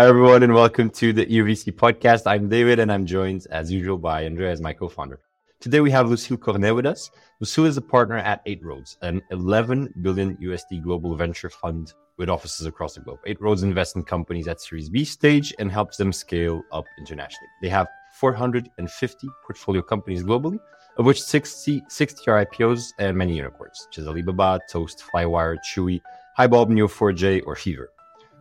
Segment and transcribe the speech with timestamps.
[0.00, 2.22] Hi, everyone, and welcome to the EUVC podcast.
[2.24, 5.20] I'm David, and I'm joined, as usual, by Andrea as my co-founder.
[5.60, 7.10] Today, we have Lucile Cornet with us.
[7.38, 12.30] Lucile is a partner at Eight Roads, an 11 billion USD global venture fund with
[12.30, 13.18] offices across the globe.
[13.26, 17.50] Eight Roads invests in companies at Series B stage and helps them scale up internationally.
[17.60, 20.58] They have 450 portfolio companies globally,
[20.96, 26.00] of which 60, 60 are IPOs and many unicorns, such as Alibaba, Toast, Flywire, Chewy,
[26.38, 27.90] Hibob, Neo4j, or Fever.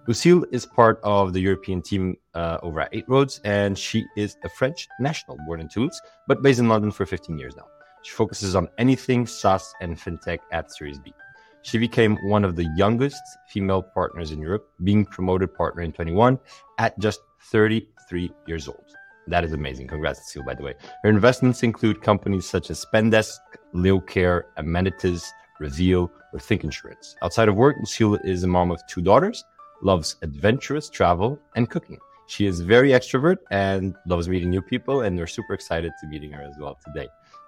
[0.07, 4.37] Lucile is part of the European team uh, over at Eight Roads, and she is
[4.43, 7.67] a French national, born in Toulouse, but based in London for 15 years now.
[8.01, 11.13] She focuses on anything SaaS and fintech at Series B.
[11.61, 16.39] She became one of the youngest female partners in Europe, being promoted partner in 21
[16.77, 17.19] at just
[17.51, 18.85] 33 years old.
[19.27, 19.87] That is amazing.
[19.87, 20.73] Congrats, Lucile, by the way.
[21.03, 23.37] Her investments include companies such as Spendesk,
[23.75, 25.23] Leocare, Amenitiz,
[25.59, 27.15] Reveal, or Thinksurance.
[27.21, 29.43] Outside of work, Lucile is a mom of two daughters
[29.81, 31.97] loves adventurous travel and cooking.
[32.27, 36.31] She is very extrovert and loves meeting new people, and we're super excited to meeting
[36.31, 37.07] her as well today.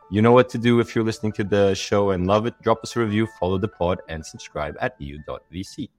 [0.10, 2.54] You know what to do if you're listening to the show and love it.
[2.62, 5.90] Drop us a review, follow the pod, and subscribe at eu.vc.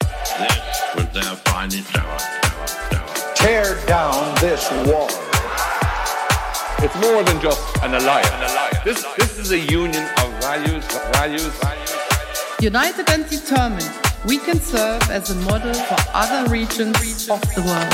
[0.00, 2.18] This was their finest hour.
[3.34, 5.08] Tear down this wall.
[6.84, 8.84] It's more than just an alliance.
[8.84, 11.96] This, this is a union of values, values, values.
[12.60, 13.90] United and determined,
[14.26, 17.92] we can serve as a model for other regions of the world.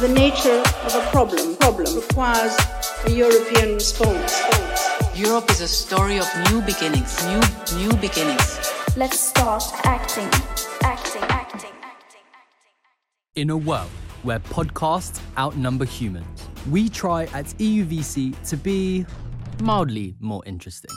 [0.00, 2.56] The nature of a problem, problem requires
[3.06, 4.42] a European response.
[5.14, 7.40] Europe is a story of new beginnings, new
[7.78, 8.58] new beginnings.
[8.96, 10.28] Let's start acting,
[10.82, 12.20] acting, acting, acting.
[13.36, 13.90] In a world
[14.24, 19.06] where podcasts outnumber humans, we try at EUVC to be
[19.60, 20.90] mildly more interesting.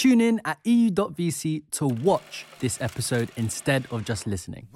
[0.00, 4.66] Tune in at eu.vc to watch this episode instead of just listening.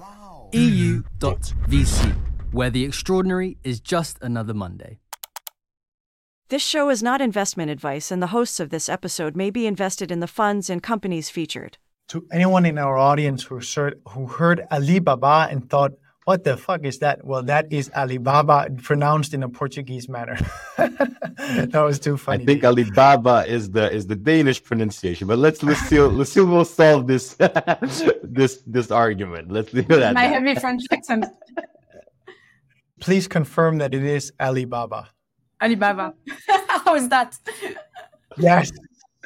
[0.53, 2.15] EU.vc,
[2.51, 4.99] where the extraordinary is just another Monday.
[6.49, 10.11] This show is not investment advice, and the hosts of this episode may be invested
[10.11, 11.79] in the funds and companies featured.
[12.09, 15.93] To anyone in our audience who heard, who heard Alibaba and thought,
[16.25, 17.23] what the fuck is that?
[17.23, 20.37] Well, that is Alibaba pronounced in a Portuguese manner.
[20.77, 22.43] that was too funny.
[22.43, 27.05] I think Alibaba is the is the Danish pronunciation, but let's Lucile Lucile will solve
[27.05, 27.33] this
[28.23, 29.51] this this argument.
[29.51, 30.15] Let's do that.
[30.15, 31.25] My heavy French accent.
[32.99, 35.09] Please confirm that it is Alibaba.
[35.61, 36.15] Alibaba.
[36.47, 37.37] How is that?
[38.37, 38.71] Yes.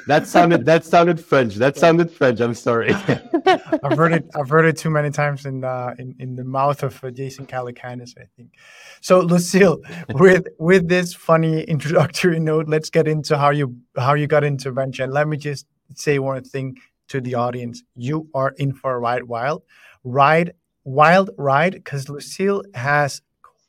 [0.08, 1.56] That sounded that sounded French.
[1.56, 2.40] That sounded French.
[2.40, 2.94] I'm sorry.
[3.84, 4.30] I've heard it.
[4.36, 7.46] I've heard it too many times in uh, in, in the mouth of uh, Jason
[7.46, 8.54] Calacanis, I think.
[9.02, 14.28] So, Lucile, with with this funny introductory note, let's get into how you how you
[14.28, 15.04] got into venture.
[15.04, 15.66] And let me just
[15.96, 16.78] say one thing
[17.10, 19.64] to the audience: you are in for a ride, wild
[20.04, 23.22] ride, wild ride, because Lucile has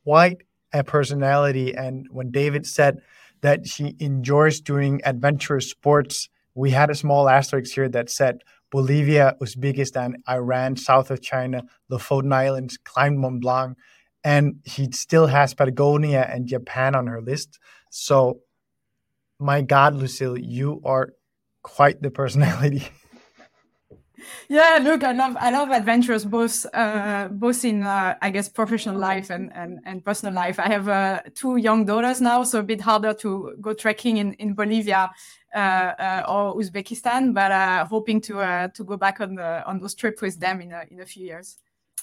[0.05, 0.43] quite
[0.73, 1.75] a personality.
[1.75, 3.01] And when David said
[3.43, 6.29] that she enjoys doing adventurous sports.
[6.55, 12.33] We had a small asterisk here that said Bolivia, Uzbekistan, Iran, south of China, Lofoten
[12.33, 13.77] Islands, climbed Mont Blanc,
[14.23, 17.59] and she still has Patagonia and Japan on her list.
[17.91, 18.41] So,
[19.39, 21.11] my God, Lucile, you are
[21.63, 22.89] quite the personality.
[24.49, 28.97] yeah look i love i love adventures both uh, both in uh, i guess professional
[28.97, 30.59] life and, and, and personal life.
[30.59, 34.35] I have uh, two young daughters now so a bit harder to go trekking in,
[34.35, 35.11] in bolivia
[35.55, 39.95] uh, uh, or uzbekistan but uh, hoping to to go back on the on those
[39.95, 41.59] trips with them in a, in a few years.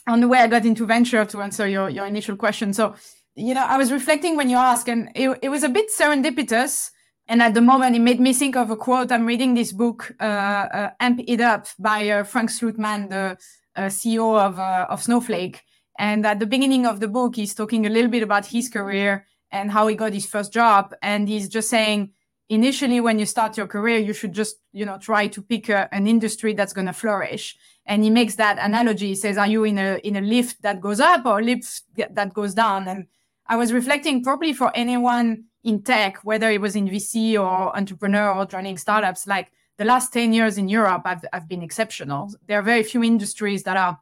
[0.07, 2.73] On the way i got into venture to answer your, your initial question.
[2.73, 2.95] So
[3.35, 6.91] you know i was reflecting when you asked and it, it was a bit serendipitous
[7.27, 9.11] and at the moment, it made me think of a quote.
[9.11, 13.38] I'm reading this book, uh, uh, Amp It Up by uh, Frank Slootman, the
[13.75, 15.61] uh, CEO of, uh, of Snowflake.
[15.99, 19.25] And at the beginning of the book, he's talking a little bit about his career
[19.51, 20.93] and how he got his first job.
[21.01, 22.11] And he's just saying,
[22.47, 25.94] initially, when you start your career, you should just, you know, try to pick a,
[25.94, 27.57] an industry that's going to flourish.
[27.85, 29.07] And he makes that analogy.
[29.07, 31.81] He says, are you in a, in a lift that goes up or a lift
[31.97, 32.88] that goes down?
[32.88, 33.07] And
[33.47, 38.34] I was reflecting probably for anyone in tech, whether it was in VC or entrepreneur
[38.34, 42.34] or joining startups, like the last 10 years in Europe have, have been exceptional.
[42.48, 44.00] There are very few industries that are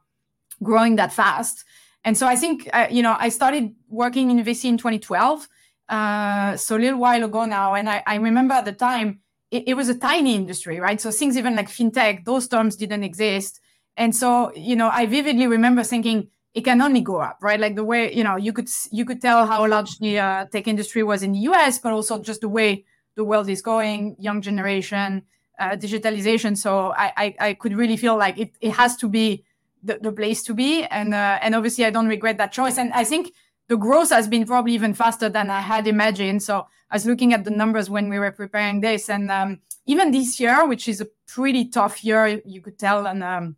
[0.62, 1.64] growing that fast.
[2.04, 5.48] And so I think, uh, you know, I started working in VC in 2012,
[5.88, 7.74] uh, so a little while ago now.
[7.74, 9.18] And I, I remember at the time,
[9.50, 11.00] it, it, was a tiny industry, right?
[11.00, 13.60] So things even like fintech, those terms didn't exist.
[13.96, 17.60] And so, you know, I vividly remember thinking, it can only go up, right?
[17.60, 20.66] Like the way you know you could you could tell how large the uh, tech
[20.66, 24.40] industry was in the U.S., but also just the way the world is going, young
[24.40, 25.22] generation,
[25.60, 26.56] uh, digitalization.
[26.56, 29.44] So I, I, I could really feel like it it has to be
[29.82, 30.84] the, the place to be.
[30.84, 32.78] And uh, and obviously, I don't regret that choice.
[32.78, 33.34] And I think
[33.68, 36.42] the growth has been probably even faster than I had imagined.
[36.42, 40.10] So I was looking at the numbers when we were preparing this, and um, even
[40.10, 43.56] this year, which is a pretty tough year, you could tell and um,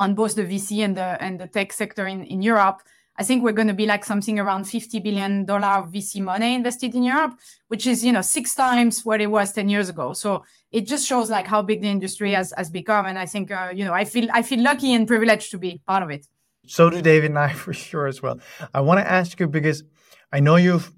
[0.00, 2.82] on both the VC and the and the tech sector in, in Europe.
[3.16, 6.94] I think we're going to be like something around fifty billion dollar VC money invested
[6.94, 7.38] in Europe,
[7.68, 10.12] which is you know six times what it was ten years ago.
[10.12, 13.50] So it just shows like how big the industry has has become, and I think
[13.50, 16.26] uh, you know I feel I feel lucky and privileged to be part of it.
[16.66, 18.40] So do David and I for sure as well.
[18.72, 19.84] I want to ask you because
[20.32, 20.92] I know you've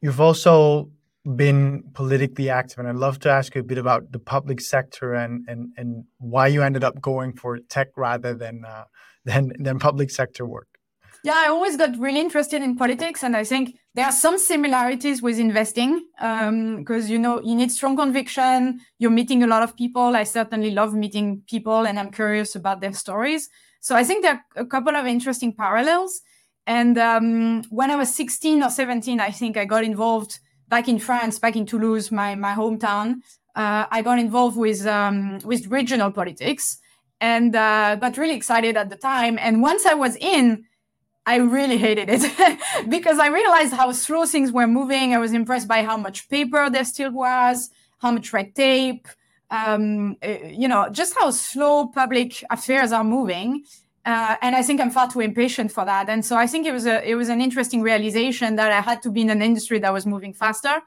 [0.00, 0.90] you've also
[1.34, 5.14] been politically active, and I'd love to ask you a bit about the public sector
[5.14, 8.84] and and and why you ended up going for tech rather than uh,
[9.24, 10.68] than than public sector work.
[11.24, 15.20] Yeah, I always got really interested in politics, and I think there are some similarities
[15.22, 18.80] with investing because um, you know you need strong conviction.
[18.98, 20.14] You're meeting a lot of people.
[20.14, 23.48] I certainly love meeting people, and I'm curious about their stories.
[23.80, 26.20] So I think there are a couple of interesting parallels.
[26.66, 30.98] And um, when I was 16 or 17, I think I got involved back in
[30.98, 33.16] France, back in Toulouse, my, my hometown.
[33.54, 36.78] Uh, I got involved with, um, with regional politics
[37.20, 39.38] and uh, got really excited at the time.
[39.40, 40.64] And once I was in,
[41.24, 42.58] I really hated it
[42.88, 45.14] because I realized how slow things were moving.
[45.14, 49.08] I was impressed by how much paper there still was, how much red tape,
[49.50, 53.64] um, eh, you know, just how slow public affairs are moving.
[54.06, 56.08] Uh, and I think I'm far too impatient for that.
[56.08, 59.02] And so I think it was a it was an interesting realization that I had
[59.02, 60.80] to be in an industry that was moving faster.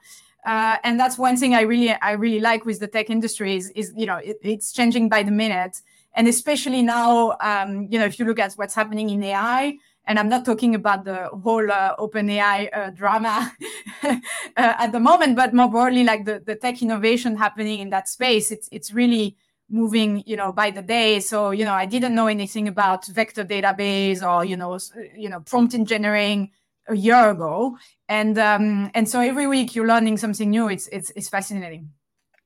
[0.46, 3.72] Uh, and that's one thing I really I really like with the tech industry is,
[3.72, 5.82] is you know it, it's changing by the minute,
[6.14, 10.18] and especially now um, you know if you look at what's happening in AI, and
[10.18, 13.52] I'm not talking about the whole uh, OpenAI uh, drama
[14.04, 14.16] uh,
[14.56, 18.50] at the moment, but more broadly, like the, the tech innovation happening in that space.
[18.50, 19.36] It's it's really
[19.70, 21.20] moving, you know, by the day.
[21.20, 24.80] So you know, I didn't know anything about vector database or you know,
[25.16, 26.52] you know, prompt engineering
[26.88, 27.78] a year ago,
[28.08, 30.68] and um, and so every week you're learning something new.
[30.70, 31.92] It's it's it's fascinating.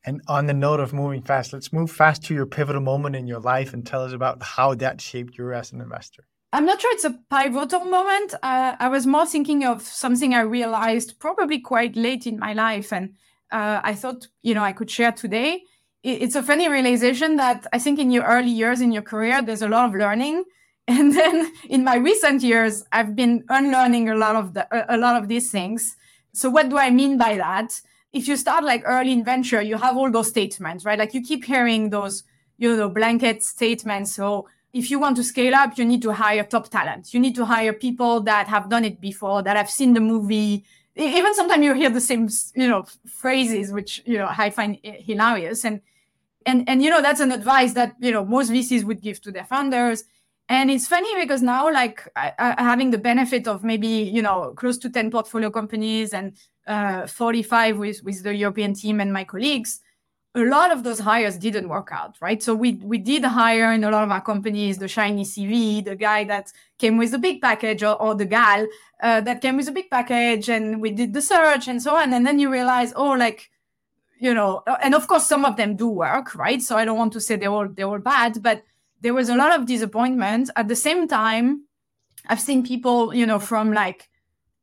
[0.06, 3.26] And on the note of moving fast, let's move fast to your pivotal moment in
[3.26, 6.26] your life and tell us about how that shaped you as an investor.
[6.52, 8.34] I'm not sure it's a pivotal moment.
[8.36, 12.92] Uh, I was more thinking of something I realized probably quite late in my life,
[12.92, 13.16] and
[13.52, 15.64] uh, I thought, you know, I could share today.
[16.04, 19.62] It's a funny realization that I think in your early years in your career, there's
[19.62, 20.44] a lot of learning,
[20.88, 25.16] and then in my recent years, I've been unlearning a lot of the a lot
[25.22, 25.96] of these things.
[26.34, 27.80] So what do I mean by that?
[28.12, 31.00] If you start like early in venture, you have all those statements, right?
[31.00, 32.24] Like you keep hearing those,
[32.58, 34.14] you know, blanket statements.
[34.14, 37.14] So if you want to scale up, you need to hire top talent.
[37.14, 40.66] You need to hire people that have done it before, that have seen the movie.
[40.96, 45.64] Even sometimes you hear the same, you know, phrases, which you know I find hilarious.
[45.64, 45.80] And
[46.46, 49.32] and and you know that's an advice that you know most VCs would give to
[49.32, 50.04] their founders.
[50.50, 54.54] And it's funny because now, like I, I, having the benefit of maybe you know
[54.56, 56.38] close to ten portfolio companies and
[56.68, 59.80] uh, 45 with with the European team and my colleagues,
[60.36, 62.42] a lot of those hires didn't work out, right?
[62.42, 65.96] So we we did hire in a lot of our companies the shiny CV, the
[65.96, 68.68] guy that came with a big package, or, or the gal
[69.02, 72.14] uh, that came with a big package, and we did the search and so on.
[72.14, 73.50] And then you realize, oh, like
[74.20, 76.62] you know, and of course some of them do work, right?
[76.62, 78.64] So I don't want to say they're all they're all bad, but
[79.02, 80.50] there was a lot of disappointment.
[80.56, 81.66] At the same time,
[82.28, 84.10] I've seen people, you know, from like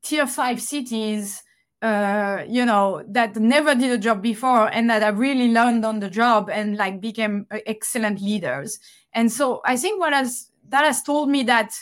[0.03, 1.43] tier five cities
[1.83, 6.01] uh, you know, that never did a job before and that have really learned on
[6.01, 8.79] the job and like became uh, excellent leaders.
[9.15, 11.73] And so I think what has that has told me that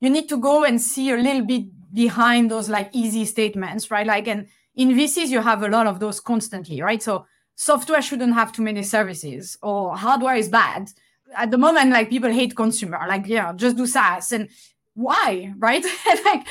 [0.00, 4.06] you need to go and see a little bit behind those like easy statements, right?
[4.06, 7.02] Like, and in VCs, you have a lot of those constantly, right?
[7.02, 10.90] So software shouldn't have too many services or hardware is bad.
[11.34, 14.32] At the moment, like people hate consumer, like, yeah, just do SaaS.
[14.32, 14.48] And
[14.96, 15.84] why right
[16.24, 16.48] like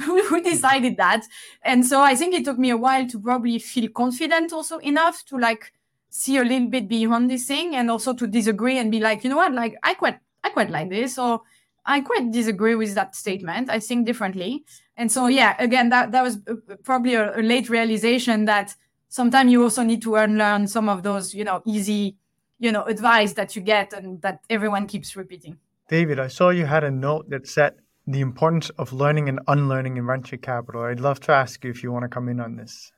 [0.00, 1.22] who, decided that
[1.62, 5.22] and so i think it took me a while to probably feel confident also enough
[5.26, 5.70] to like
[6.08, 9.28] see a little bit beyond this thing and also to disagree and be like you
[9.28, 11.42] know what like i quite i quite like this or
[11.84, 14.64] i quite disagree with that statement i think differently
[15.00, 16.54] and so yeah again that that was uh,
[16.88, 18.76] probably a, a late realization that
[19.08, 22.16] sometimes you also need to unlearn some of those you know easy
[22.58, 25.56] you know advice that you get and that everyone keeps repeating
[25.90, 27.74] David, I saw you had a note that said
[28.06, 30.82] the importance of learning and unlearning in venture capital.
[30.82, 32.92] I'd love to ask you if you want to come in on this.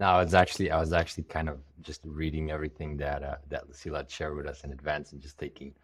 [0.00, 3.68] No, I was actually I was actually kind of just reading everything that uh, that
[3.68, 5.74] Lucile had shared with us in advance and just taking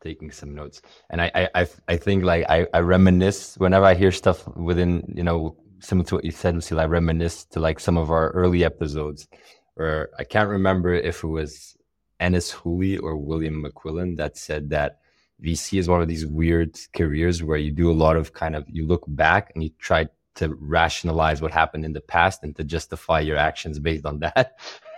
[0.00, 0.82] taking some notes.
[1.10, 5.24] And I I I think like I, I reminisce whenever I hear stuff within you
[5.24, 6.80] know similar to what you said, Lucile.
[6.80, 9.28] I reminisce to like some of our early episodes,
[9.74, 11.76] where I can't remember if it was
[12.18, 15.00] Ennis Hooley or William McQuillan that said that
[15.42, 18.64] VC is one of these weird careers where you do a lot of kind of
[18.68, 22.64] you look back and you try to rationalize what happened in the past and to
[22.64, 24.58] justify your actions based on that,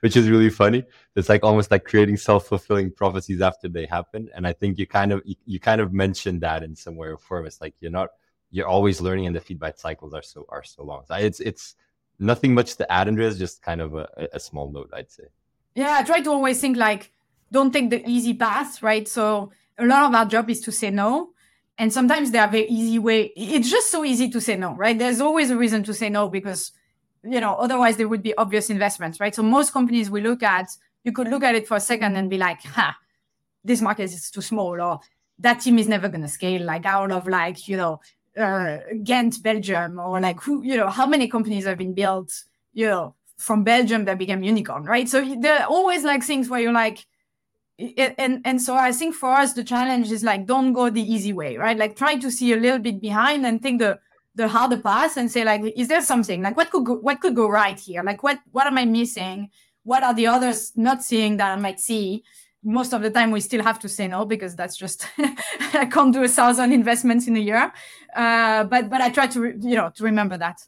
[0.00, 0.84] which is really funny.
[1.16, 4.28] It's like almost like creating self-fulfilling prophecies after they happen.
[4.34, 7.08] And I think you kind of you, you kind of mentioned that in some way
[7.08, 7.46] or form.
[7.46, 8.10] It's like you're not
[8.50, 11.02] you're always learning and the feedback cycles are so are so long.
[11.06, 11.74] So it's it's
[12.18, 15.24] nothing much to add, Andreas, just kind of a, a small note, I'd say.
[15.74, 17.12] Yeah, I try to always think like
[17.50, 19.06] don't take the easy path, right?
[19.06, 21.30] So a lot of our job is to say no.
[21.78, 23.32] And sometimes there are very easy way.
[23.34, 24.98] It's just so easy to say no, right?
[24.98, 26.72] There's always a reason to say no because,
[27.24, 29.34] you know, otherwise there would be obvious investments, right?
[29.34, 30.68] So most companies we look at,
[31.04, 32.96] you could look at it for a second and be like, ha,
[33.64, 35.00] this market is too small or
[35.38, 38.00] that team is never going to scale like out of like, you know,
[38.36, 42.32] uh, Ghent, Belgium, or like who, you know, how many companies have been built,
[42.72, 45.08] you know, from Belgium that became unicorn, right?
[45.08, 47.04] So there are always like things where you're like,
[47.78, 51.32] and and so I think for us the challenge is like don't go the easy
[51.32, 51.76] way, right?
[51.76, 53.98] Like try to see a little bit behind and think the
[54.34, 57.36] the harder path and say like, is there something like what could go, what could
[57.36, 58.02] go right here?
[58.02, 59.50] Like what what am I missing?
[59.84, 62.24] What are the others not seeing that I might see?
[62.64, 65.06] Most of the time we still have to say no because that's just
[65.74, 67.72] I can't do a thousand investments in a year.
[68.14, 70.60] Uh, but but I try to re- you know to remember that.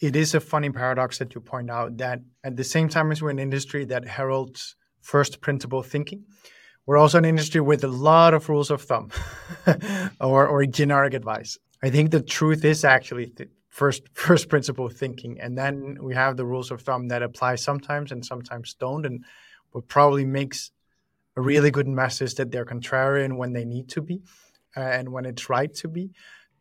[0.00, 3.22] It is a funny paradox that you point out that at the same time as
[3.22, 6.24] we're an industry that heralds first principle thinking.
[6.86, 9.10] We're also an industry with a lot of rules of thumb
[10.20, 11.56] or, or generic advice.
[11.84, 16.36] I think the truth is actually th- first first principle thinking, and then we have
[16.36, 19.24] the rules of thumb that apply sometimes and sometimes don't, and
[19.72, 20.70] what probably makes
[21.36, 24.22] a really good message that they're contrarian when they need to be,
[24.76, 26.12] uh, and when it's right to be,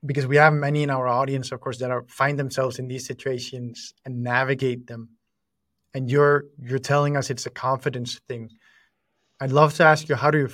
[0.06, 3.06] because we have many in our audience, of course, that are find themselves in these
[3.06, 5.10] situations and navigate them
[5.94, 8.50] and you're you're telling us it's a confidence thing.
[9.40, 10.50] I'd love to ask you how do you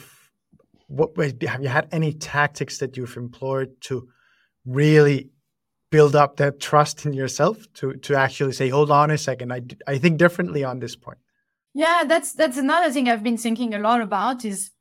[0.87, 4.07] what have you had any tactics that you've employed to
[4.69, 5.29] really
[5.91, 9.61] build up that trust in yourself to to actually say hold on a second I
[9.87, 11.19] I think differently on this point.
[11.73, 14.71] Yeah, that's that's another thing I've been thinking a lot about is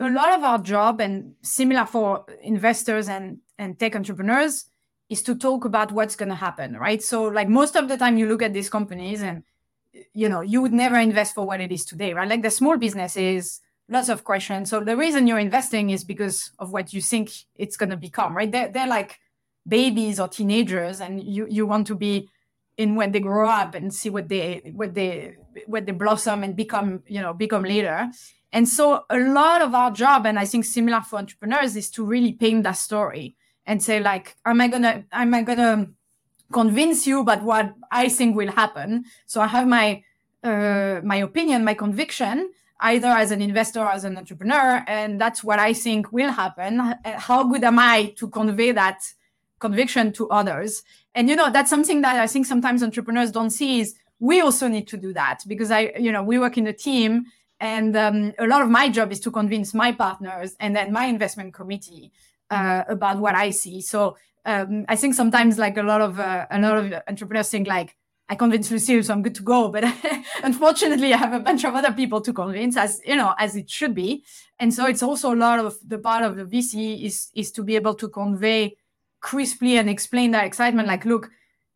[0.00, 4.66] a lot of our job and similar for investors and and tech entrepreneurs
[5.08, 7.02] is to talk about what's going to happen, right?
[7.02, 9.42] So like most of the time you look at these companies and
[10.12, 12.76] you know you would never invest for what it is today right like the small
[12.76, 17.30] businesses lots of questions so the reason you're investing is because of what you think
[17.56, 19.18] it's going to become right they're, they're like
[19.68, 22.28] babies or teenagers and you you want to be
[22.76, 25.34] in when they grow up and see what they what they
[25.66, 28.08] what they blossom and become you know become later
[28.52, 32.04] and so a lot of our job and i think similar for entrepreneurs is to
[32.04, 35.88] really paint that story and say like am i gonna am i gonna
[36.52, 39.04] convince you about what I think will happen.
[39.26, 40.02] So I have my
[40.42, 45.42] uh, my opinion, my conviction, either as an investor or as an entrepreneur, and that's
[45.42, 46.94] what I think will happen.
[47.04, 49.00] How good am I to convey that
[49.58, 50.82] conviction to others?
[51.14, 54.68] And you know, that's something that I think sometimes entrepreneurs don't see is we also
[54.68, 57.26] need to do that because I, you know, we work in a team
[57.60, 61.06] and um, a lot of my job is to convince my partners and then my
[61.06, 62.12] investment committee
[62.50, 63.80] uh, about what I see.
[63.80, 67.68] So um, I think sometimes like a lot of uh, a lot of entrepreneurs think
[67.68, 67.96] like
[68.28, 69.68] I convinced Lucile, so I'm good to go.
[69.68, 69.84] But
[70.42, 73.70] unfortunately, I have a bunch of other people to convince, as you know, as it
[73.70, 74.24] should be.
[74.58, 77.62] And so it's also a lot of the part of the VC is is to
[77.62, 78.76] be able to convey
[79.20, 80.88] crisply and explain that excitement.
[80.88, 81.30] Like, look,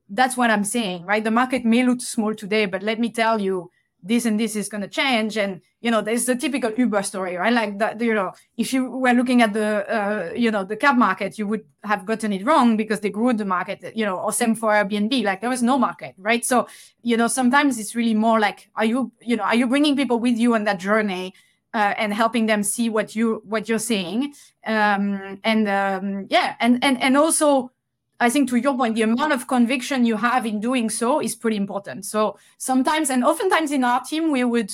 [0.08, 1.24] that's what I'm saying, right?
[1.24, 3.70] The market may look small today, but let me tell you,
[4.02, 7.36] this and this is going to change and you know there's the typical uber story
[7.36, 10.76] right like that you know if you were looking at the uh, you know the
[10.76, 14.18] cab market you would have gotten it wrong because they grew the market you know
[14.18, 16.66] or same for airbnb like there was no market right so
[17.02, 20.18] you know sometimes it's really more like are you you know are you bringing people
[20.18, 21.32] with you on that journey
[21.74, 24.34] uh, and helping them see what you what you're saying
[24.66, 27.70] um, and um, yeah and and and also
[28.22, 31.34] I think to your point, the amount of conviction you have in doing so is
[31.34, 32.04] pretty important.
[32.04, 34.70] So sometimes and oftentimes in our team, we would,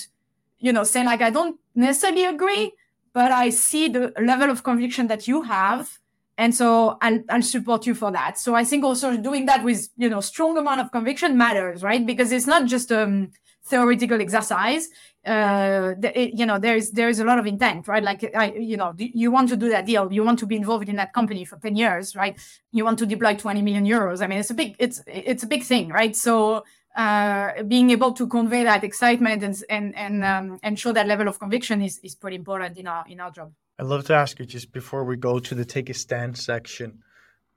[0.59, 2.73] you know, say like, I don't necessarily agree,
[3.14, 5.99] but I see the level of conviction that you have.
[6.37, 8.38] And so I'll, I'll support you for that.
[8.38, 12.05] So I think also doing that with, you know, strong amount of conviction matters, right?
[12.05, 13.31] Because it's not just um
[13.69, 14.89] theoretical exercise
[15.29, 18.03] uh, it, you know, there is there is a lot of intent, right?
[18.03, 20.89] Like, I, you know, you want to do that deal, you want to be involved
[20.89, 22.39] in that company for ten years, right?
[22.73, 24.23] You want to deploy twenty million euros.
[24.23, 26.17] I mean, it's a big, it's it's a big thing, right?
[26.17, 26.65] So,
[26.97, 31.29] uh, being able to convey that excitement and and and um, and show that level
[31.29, 33.53] of conviction is is pretty important in our in our job.
[33.79, 37.03] I'd love to ask you just before we go to the take a stand section,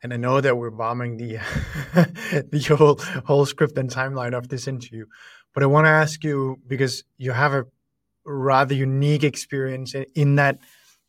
[0.03, 1.37] and I know that we're bombing the
[2.51, 5.05] the whole whole script and timeline of this interview.
[5.53, 7.65] But I want to ask you because you have a
[8.25, 10.59] rather unique experience in that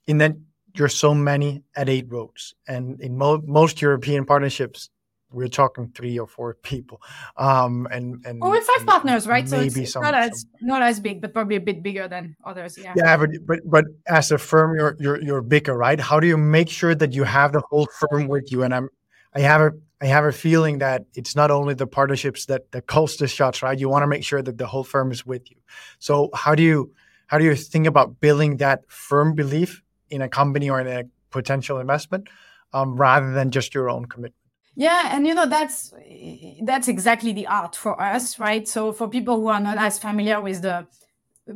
[0.07, 0.37] in that
[0.75, 4.89] you're so many at eight roads, and in mo- most European partnerships,
[5.31, 7.01] we're talking three or four people.
[7.37, 9.49] Um, and and well, with five and partners, right?
[9.49, 12.09] So maybe it's some, not as some- not as big, but probably a bit bigger
[12.09, 12.79] than others.
[12.79, 12.95] Yeah.
[12.97, 16.01] yeah, but, but but as a firm, you're you're you're bigger, right?
[16.01, 18.63] How do you make sure that you have the whole firm with you?
[18.63, 18.89] And I'm
[19.35, 22.87] I have a I have a feeling that it's not only the partnerships that that
[22.87, 23.79] calls the shots, right?
[23.79, 25.59] You want to make sure that the whole firm is with you.
[25.99, 26.93] So how do you
[27.29, 31.05] how do you think about building that firm belief in a company or in a
[31.31, 32.29] potential investment,
[32.73, 34.35] um, rather than just your own commitment?
[34.75, 35.93] Yeah, and you know that's
[36.63, 38.67] that's exactly the art for us, right?
[38.67, 40.87] So for people who are not as familiar with the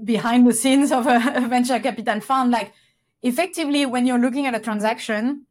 [0.05, 2.73] behind the scenes of a, a venture capital fund, like
[3.23, 5.47] effectively when you're looking at a transaction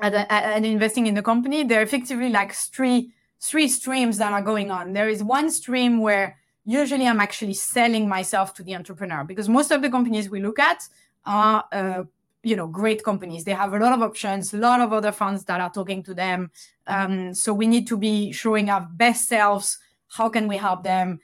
[0.00, 4.42] at at- investing in the company, there are effectively like three three streams that are
[4.42, 4.92] going on.
[4.92, 9.72] There is one stream where usually I'm actually selling myself to the entrepreneur because most
[9.72, 10.82] of the companies we look at
[11.26, 12.04] are uh,
[12.42, 13.44] you know great companies.
[13.44, 16.14] They have a lot of options a lot of other funds that are talking to
[16.14, 16.50] them.
[16.86, 19.78] Um, so we need to be showing our best selves.
[20.08, 21.20] How can we help them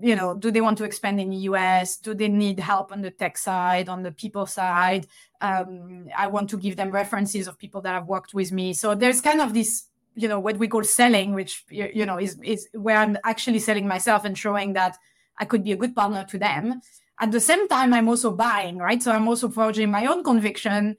[0.00, 3.02] you know do they want to expand in the us do they need help on
[3.02, 5.06] the tech side on the people side?
[5.40, 8.72] Um, i want to give them references of people that have worked with me.
[8.74, 9.84] So there's kind of this
[10.14, 13.88] you know what we call selling which you know is is where i'm actually selling
[13.88, 14.96] myself and showing that
[15.38, 16.80] i could be a good partner to them.
[17.20, 19.02] At the same time i'm also buying right?
[19.02, 20.96] So i'm also forging my own conviction.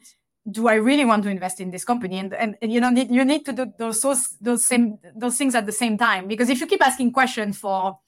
[0.50, 2.20] Do i really want to invest in this company?
[2.20, 4.02] And and, and you know you need to do those
[4.42, 6.28] those same those things at the same time.
[6.28, 8.00] Because if you keep asking questions for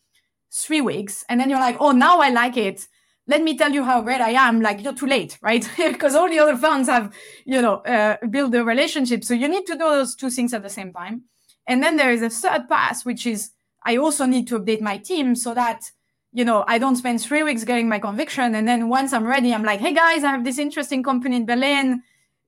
[0.55, 2.87] three weeks and then you're like oh now i like it.
[3.27, 4.61] Let me tell you how great i am.
[4.61, 5.67] Like you're too late right?
[5.77, 7.13] Because all the other funds have
[7.45, 9.23] you know uh, built the relationship.
[9.23, 11.23] So you need to do those two things at the same time.
[11.67, 13.51] And then there is a third pass which is
[13.83, 15.91] i also need to update my team so that
[16.35, 18.55] you know, I don't spend three weeks getting my conviction.
[18.55, 21.45] And then once I'm ready, I'm like, hey guys, I have this interesting company in
[21.45, 22.03] Berlin.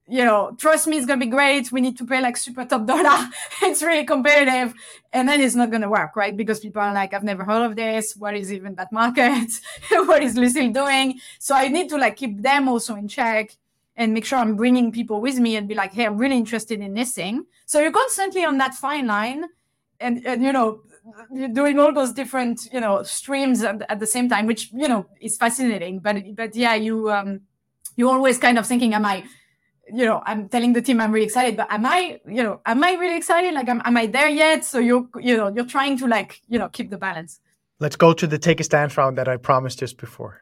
[0.10, 1.70] You know, trust me, it's going to be great.
[1.72, 3.28] We need to pay like super top dollar.
[3.62, 4.74] it's really competitive.
[5.12, 6.36] And then it's not going to work, right?
[6.36, 8.16] Because people are like, I've never heard of this.
[8.16, 9.51] What is even that market?
[9.92, 11.20] what is Lucile doing?
[11.40, 13.58] So I need to like keep them also in check
[13.98, 16.79] and make sure I'm bringing people with me and be like, hey, I'm really interested
[16.79, 17.46] in this thing.
[17.66, 19.44] So you're constantly on that fine line.
[20.00, 20.81] And, and you know,
[21.34, 24.88] you're doing all those different you know streams at, at the same time which you
[24.88, 27.42] know is fascinating but but yeah you um
[27.96, 29.24] you're always kind of thinking am i
[29.94, 32.84] you know i'm telling the team i'm really excited but am i you know am
[32.84, 35.98] i really excited like am, am i there yet so you're you know you're trying
[35.98, 37.40] to like you know keep the balance
[37.80, 40.42] Let's go to the take a stance round that I promised just before.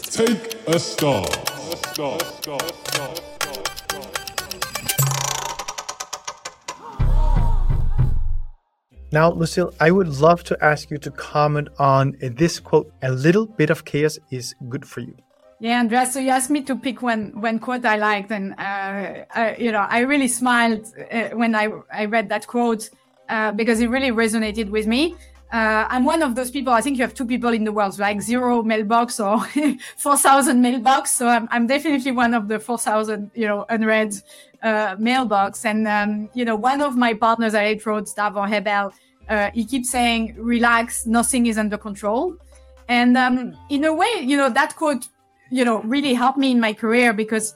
[0.00, 1.26] Take a stall.
[9.12, 13.44] Now, Lucile, I would love to ask you to comment on this quote A little
[13.44, 15.14] bit of chaos is good for you.
[15.60, 16.12] Yeah, Andreas.
[16.12, 19.72] So you asked me to pick one one quote I liked, and uh, uh, you
[19.72, 22.90] know, I really smiled uh, when I I read that quote
[23.28, 25.16] uh, because it really resonated with me.
[25.52, 26.72] Uh, I'm one of those people.
[26.72, 29.40] I think you have two people in the world, like zero mailbox or
[29.96, 31.10] four thousand mailbox.
[31.10, 34.14] So I'm I'm definitely one of the four thousand, you know, unread
[34.62, 35.64] uh, mailbox.
[35.64, 38.92] And um, you know, one of my partners at Eight Roads, Davor Hebel,
[39.54, 42.36] he keeps saying, "Relax, nothing is under control."
[42.88, 45.08] And um, in a way, you know, that quote
[45.50, 47.54] you know, really helped me in my career because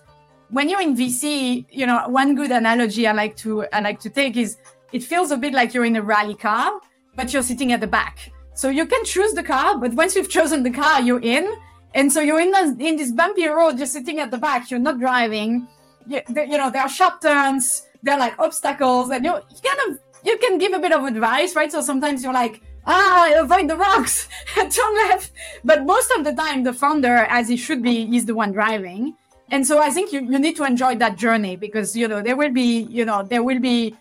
[0.51, 4.11] when you're in VC, you know, one good analogy I like to I like to
[4.11, 4.57] take is
[4.93, 6.81] it feels a bit like you're in a rally car,
[7.17, 8.31] but you're sitting at the back.
[8.55, 11.51] So you can choose the car, but once you've chosen the car, you're in.
[11.95, 14.71] And so you're in this, in this bumpy road, just sitting at the back.
[14.71, 15.67] You're not driving.
[16.07, 17.87] You, there- you know, there are sharp turns.
[18.03, 21.55] There are like obstacles, and you kind of you can give a bit of advice,
[21.55, 21.71] right?
[21.71, 25.31] So sometimes you're like, ah, avoid the rocks, turn left.
[25.65, 29.15] But most of the time, the founder, as he should be, is the one driving.
[29.51, 32.37] And so I think you, you need to enjoy that journey because, you know, there
[32.37, 33.95] will be, you know, there will be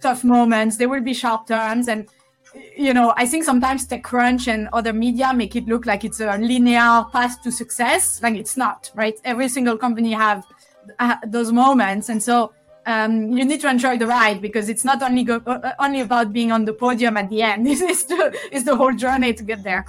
[0.00, 1.88] tough moments, there will be sharp turns.
[1.88, 2.08] And,
[2.76, 6.36] you know, I think sometimes TechCrunch and other media make it look like it's a
[6.38, 8.20] linear path to success.
[8.22, 9.14] Like it's not, right?
[9.24, 10.44] Every single company have
[10.98, 12.08] uh, those moments.
[12.08, 12.52] And so,
[12.88, 16.32] um, you need to enjoy the ride because it's not only go- uh, only about
[16.32, 17.66] being on the podium at the end.
[17.68, 19.84] This is the, the whole journey to get there.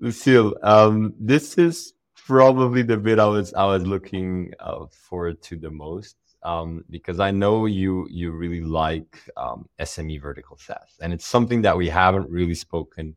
[0.00, 1.92] Lucile, um, this is
[2.26, 7.20] probably the bit I was I was looking uh, forward to the most um, because
[7.20, 11.88] I know you you really like um, SME vertical SaaS, and it's something that we
[11.88, 13.14] haven't really spoken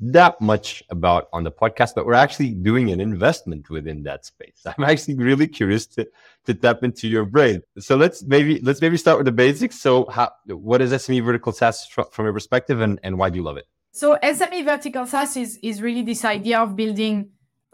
[0.00, 4.62] that much about on the podcast, but we're actually doing an investment within that space.
[4.66, 6.08] I'm actually really curious to
[6.46, 7.62] to tap into your brain.
[7.78, 9.80] So let's maybe let's maybe start with the basics.
[9.80, 13.36] So, how what is SME vertical SaaS fr- from your perspective, and and why do
[13.36, 13.66] you love it?
[13.94, 17.28] So SME vertical SaaS is, is really this idea of building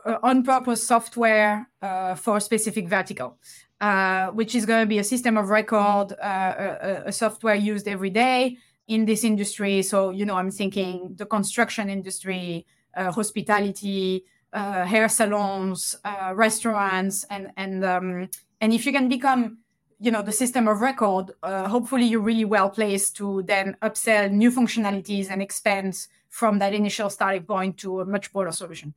[0.04, 3.38] uh, on-purpose software uh, for a specific vertical,
[3.80, 7.86] uh, which is going to be a system of record, uh, a, a, software used
[7.86, 8.56] every day
[8.88, 9.82] in this industry.
[9.82, 15.94] So, you know, I'm thinking the construction industry, uh, hospitality, uh, hair salons,
[16.34, 18.28] restaurants, and and um,
[18.60, 19.58] and if you can become
[20.00, 24.30] you know the system of record uh, hopefully you're really well placed to then upsell
[24.30, 28.94] new functionalities and expand from that initial starting point to a much broader solution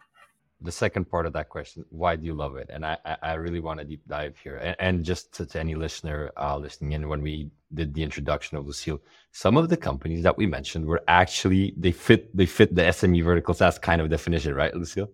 [0.62, 2.69] the second part of that question why do you love it?
[2.71, 4.58] And i i really want to deep dive here.
[4.58, 8.58] And, and just to, to, any listener uh, listening in when we did the introduction
[8.58, 12.76] of lucile some of the companies that we mentioned were actually they fit they fit
[12.76, 15.10] the sme vertical SaaS kind of definition right lucile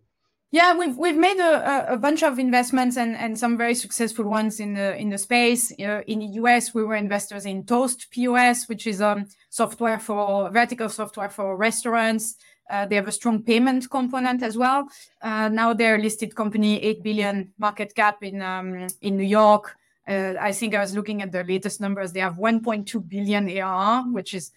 [0.52, 4.60] yeah, we've we've made a, a bunch of investments and, and some very successful ones
[4.60, 5.74] in the in the space.
[5.80, 10.50] Uh, in the US, we were investors in Toast POS, which is um software for
[10.50, 12.36] vertical software for restaurants.
[12.70, 14.88] Uh, they have a strong payment component as well.
[15.22, 19.76] Uh, now they're a listed company, eight billion market cap in um, in New York.
[20.08, 22.14] Uh, I think I was looking at their latest numbers.
[22.14, 24.52] They have 1.2 billion ARR, which is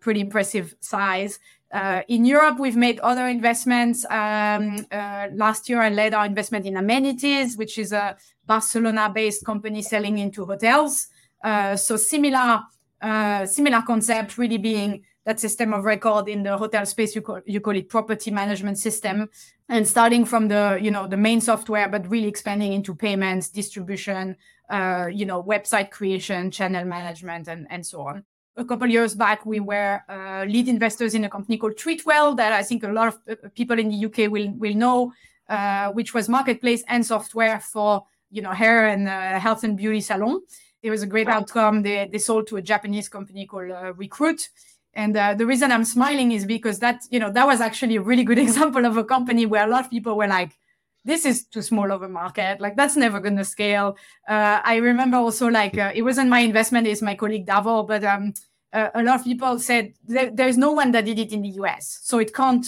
[0.00, 1.38] pretty impressive size.
[1.74, 4.04] Uh, in Europe, we've made other investments.
[4.08, 9.82] Um, uh, last year, I led our investment in Amenitiz, which is a Barcelona-based company
[9.82, 11.08] selling into hotels.
[11.42, 12.62] Uh, so similar,
[13.02, 17.16] uh, similar concept, really being that system of record in the hotel space.
[17.16, 19.28] You call, you call it property management system,
[19.68, 24.36] and starting from the you know the main software, but really expanding into payments, distribution,
[24.70, 28.24] uh, you know, website creation, channel management, and and so on
[28.56, 32.52] a couple years back, we were uh, lead investors in a company called Treatwell that
[32.52, 35.12] I think a lot of uh, people in the UK will will know,
[35.48, 40.00] uh, which was marketplace and software for you know hair and uh, health and beauty
[40.00, 40.40] salon.
[40.82, 41.82] It was a great outcome.
[41.82, 44.48] They they sold to a Japanese company called uh, Recruit.
[44.96, 48.02] And uh, the reason I'm smiling is because that you know that was actually a
[48.02, 50.56] really good example of a company where a lot of people were like,
[51.04, 52.60] this is too small of a market.
[52.60, 53.96] Like that's never going to scale.
[54.28, 57.84] Uh, I remember also like uh, it wasn't my investment; it's my colleague Davor.
[57.84, 58.32] But um,
[58.72, 61.50] uh, a lot of people said there, there's no one that did it in the
[61.60, 62.66] US, so it can't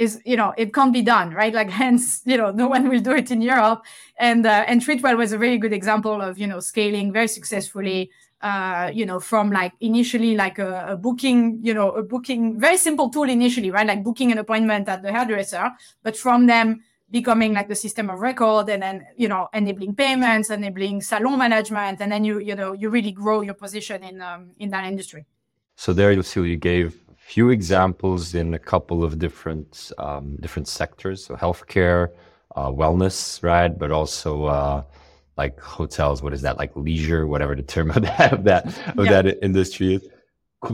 [0.00, 3.00] is you know it can't be done right like hence you know no one will
[3.00, 3.84] do it in europe
[4.18, 8.10] and uh, and treatwell was a very good example of you know scaling very successfully
[8.40, 12.78] uh, you know from like initially like a, a, booking you know a booking very
[12.78, 15.70] simple tool initially right like booking an appointment at the hairdresser
[16.02, 20.50] but from them becoming like the system of record and then you know enabling payments
[20.50, 24.50] enabling salon management and then you you know you really grow your position in um,
[24.58, 25.26] in that industry.
[25.76, 30.36] So there you see you gave a few examples in a couple of different um,
[30.40, 31.24] different sectors.
[31.24, 32.08] So healthcare
[32.56, 33.76] uh, wellness right?
[33.76, 34.82] But also uh,
[35.36, 36.22] like hotels.
[36.22, 36.58] What is that?
[36.58, 38.66] Like leisure whatever the term of that of that
[38.98, 39.22] of yeah.
[39.22, 40.08] that industry is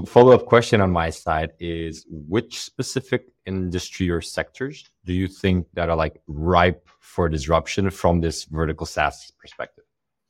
[0.06, 5.66] follow up question on my side is which specific industry or sectors do you think
[5.74, 9.84] that are like ripe for disruption from this vertical SaaS perspective?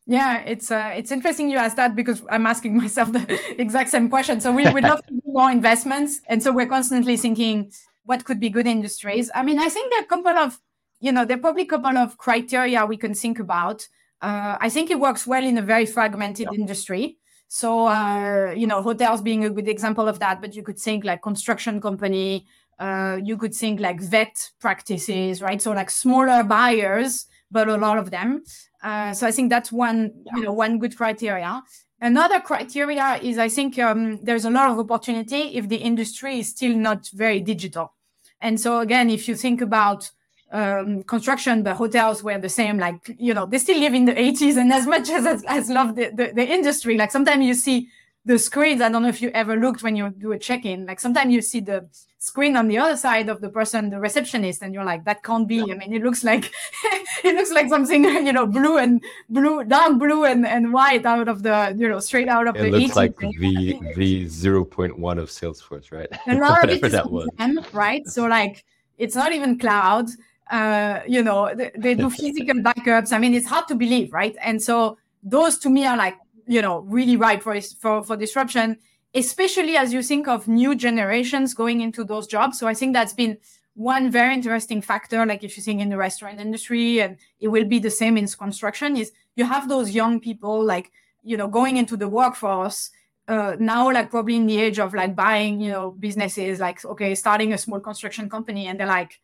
[0.07, 4.09] Yeah, it's uh, it's interesting you ask that because I'm asking myself the exact same
[4.09, 4.41] question.
[4.41, 7.73] So we would love to do more investments, and so we're constantly thinking
[8.05, 9.31] what could be good industries.
[9.35, 10.61] I mean, I think there are a couple of
[11.01, 13.89] you know there are probably a couple of criteria we can think about.
[14.23, 16.59] Uh, I think it works well in a very fragmented yeah.
[16.59, 17.19] industry.
[17.49, 21.05] So, uh, you know, hotels being a good example of that, but you could think
[21.05, 22.47] like construction company,
[22.79, 25.63] uh, you could think like vet practices, right?
[25.63, 28.43] So like smaller buyers, but a lot of them.
[28.83, 31.63] Uh, so I think that's one, you know, one good criteria.
[32.01, 36.51] Another criteria is I think um, there's a lot of opportunity if the industry is
[36.51, 37.95] still not very digital.
[38.41, 40.11] And so again, if you think about
[40.53, 42.79] um, construction, but hotels were the same.
[42.79, 45.97] Like you know, they still live in the 80s, and as much as I love
[45.97, 47.89] the, the, the industry, like sometimes you see
[48.25, 48.81] the screens.
[48.81, 50.87] I don't know if you ever looked when you do a check-in.
[50.87, 54.63] Like sometimes you see the screen on the other side of the person, the receptionist,
[54.63, 55.61] and you're like, that can't be.
[55.61, 56.53] I mean, it looks like
[57.25, 61.29] it looks like something you know, blue and blue, dark blue and, and white out
[61.29, 62.77] of the you know, straight out of it the.
[62.77, 66.09] It looks like V V zero point one of Salesforce, right?
[66.27, 67.29] A lot of it is that was.
[67.73, 68.07] right?
[68.07, 68.65] So like,
[68.99, 70.09] it's not even cloud
[70.51, 73.13] uh, you know, they, they do physical backups.
[73.13, 74.37] I mean, it's hard to believe, right?
[74.43, 78.79] And so those to me are like, you know, really ripe for, for, for disruption,
[79.15, 82.59] especially as you think of new generations going into those jobs.
[82.59, 83.39] So I think that's been
[83.75, 85.27] one very interesting factor.
[85.27, 88.29] Like if you think in the restaurant industry, and it will be the same in
[88.29, 92.91] construction, is you have those young people like, you know, going into the workforce
[93.29, 97.15] uh, now like probably in the age of like buying you know businesses like okay
[97.15, 99.19] starting a small construction company and they're like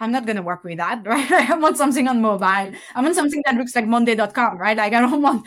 [0.00, 1.30] I'm not going to work with that, right?
[1.30, 2.44] I want something on mobile.
[2.44, 4.76] I want something that looks like Monday.com, right?
[4.76, 5.46] Like I don't want,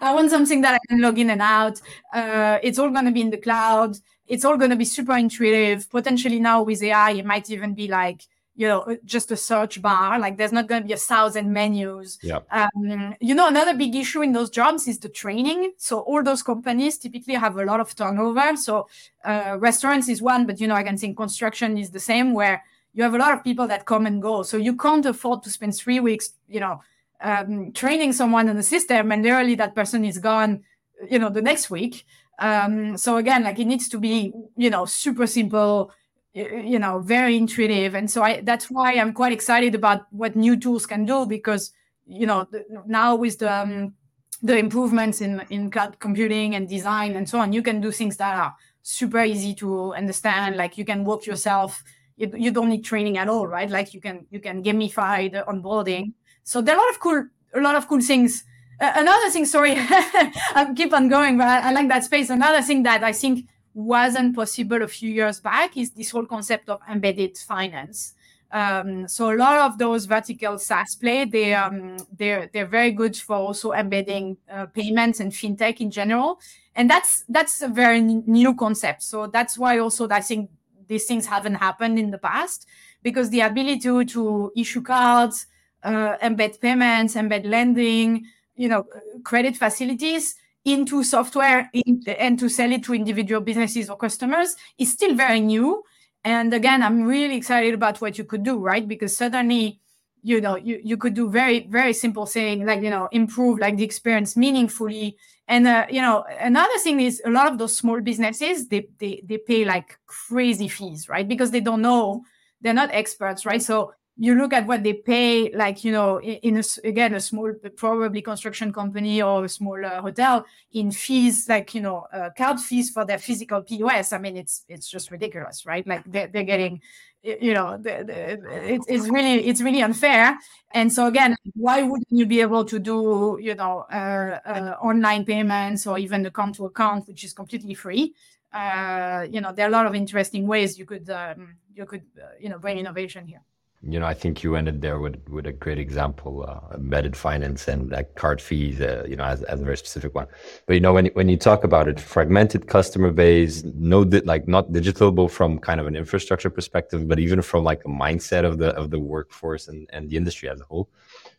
[0.00, 1.80] I want something that I can log in and out.
[2.12, 3.96] Uh, it's all going to be in the cloud.
[4.26, 5.90] it's all going to be super intuitive.
[5.90, 8.22] Potentially now with AI, it might even be like,
[8.56, 10.18] you know, just a search bar.
[10.18, 12.18] Like there's not going to be a thousand menus.
[12.22, 12.38] Yeah.
[12.52, 15.72] Um, you know, another big issue in those jobs is the training.
[15.76, 18.56] So all those companies typically have a lot of turnover.
[18.56, 18.88] So
[19.24, 22.62] uh, restaurants is one, but you know, I can think construction is the same where
[22.94, 24.42] you have a lot of people that come and go.
[24.42, 26.80] So you can't afford to spend three weeks, you know,
[27.20, 30.62] um, training someone in the system and literally that person is gone,
[31.10, 32.06] you know, the next week.
[32.38, 35.92] Um, so again, like it needs to be, you know, super simple,
[36.34, 37.94] you know, very intuitive.
[37.94, 41.72] And so I, that's why I'm quite excited about what new tools can do because,
[42.06, 42.46] you know,
[42.86, 43.94] now with the, um,
[44.42, 48.16] the improvements in, in cloud computing and design and so on, you can do things
[48.18, 50.56] that are super easy to understand.
[50.56, 51.82] Like you can walk yourself.
[52.16, 53.68] You, you don't need training at all, right?
[53.68, 56.12] Like you can, you can gamify the onboarding.
[56.44, 58.44] So there are a lot of cool, a lot of cool things
[58.80, 62.30] uh, another thing, sorry, I keep on going, but I, I, like that space.
[62.30, 66.68] Another thing that I think wasn't possible a few years back is this whole concept
[66.68, 68.14] of embedded finance.
[68.50, 73.16] Um, so a lot of those vertical SaaS play, they um, they're they're very good
[73.16, 76.38] for also embedding uh, payments and fintech in general,
[76.76, 79.02] and that's that's a very new concept.
[79.02, 80.50] So that's why also I think
[80.88, 82.66] these things haven't happened in the past
[83.02, 85.46] because the ability to, to issue cards,
[85.82, 88.24] uh, embed payments, embed lending,
[88.56, 88.86] you know,
[89.24, 94.90] credit facilities into software in, and to sell it to individual businesses or customers is
[94.90, 95.82] still very new.
[96.24, 98.88] And again, I'm really excited about what you could do, right?
[98.88, 99.80] Because suddenly,
[100.22, 103.76] you know, you, you could do very, very simple thing like, you know, improve like
[103.76, 105.18] the experience meaningfully.
[105.46, 109.22] And, uh, you know, another thing is a lot of those small businesses, they, they,
[109.24, 111.28] they pay like crazy fees, right?
[111.28, 112.22] Because they don't know,
[112.60, 113.62] they're not experts, right?
[113.62, 117.52] So you look at what they pay, like you know, in, a, again a small
[117.74, 122.60] probably construction company or a small uh, hotel in fees, like you know, uh, card
[122.60, 124.12] fees for their physical POS.
[124.12, 125.84] I mean, it's it's just ridiculous, right?
[125.84, 126.80] Like they're, they're getting,
[127.24, 130.38] you know, they're, they're, it's it's really it's really unfair.
[130.72, 135.24] And so again, why wouldn't you be able to do you know uh, uh online
[135.24, 138.14] payments or even the come to account, which is completely free?
[138.52, 142.04] Uh, you know, there are a lot of interesting ways you could um, you could
[142.22, 143.40] uh, you know bring innovation here
[143.86, 147.68] you know, I think you ended there with with a great example, uh, embedded finance
[147.68, 150.26] and like card fees, uh, you know, as, as a very specific one.
[150.66, 154.48] But you know, when when you talk about it, fragmented customer base, no, di- like
[154.48, 158.44] not digital, both from kind of an infrastructure perspective, but even from like a mindset
[158.44, 160.88] of the of the workforce and and the industry as a whole.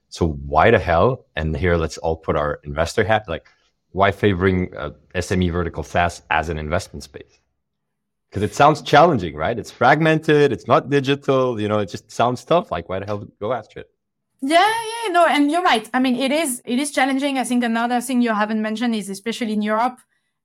[0.09, 1.25] So why the hell?
[1.35, 3.27] And here, let's all put our investor hat.
[3.27, 3.47] Like,
[3.91, 7.39] why favoring uh, SME vertical SaaS as an investment space?
[8.35, 9.57] Because it sounds challenging, right?
[9.57, 12.69] It's fragmented, it's not digital, you know, it just sounds tough.
[12.69, 13.89] Like, why the hell go after it?
[14.41, 15.89] Yeah, yeah, no, and you're right.
[15.93, 17.37] I mean, it is it is challenging.
[17.37, 19.99] I think another thing you haven't mentioned is especially in Europe,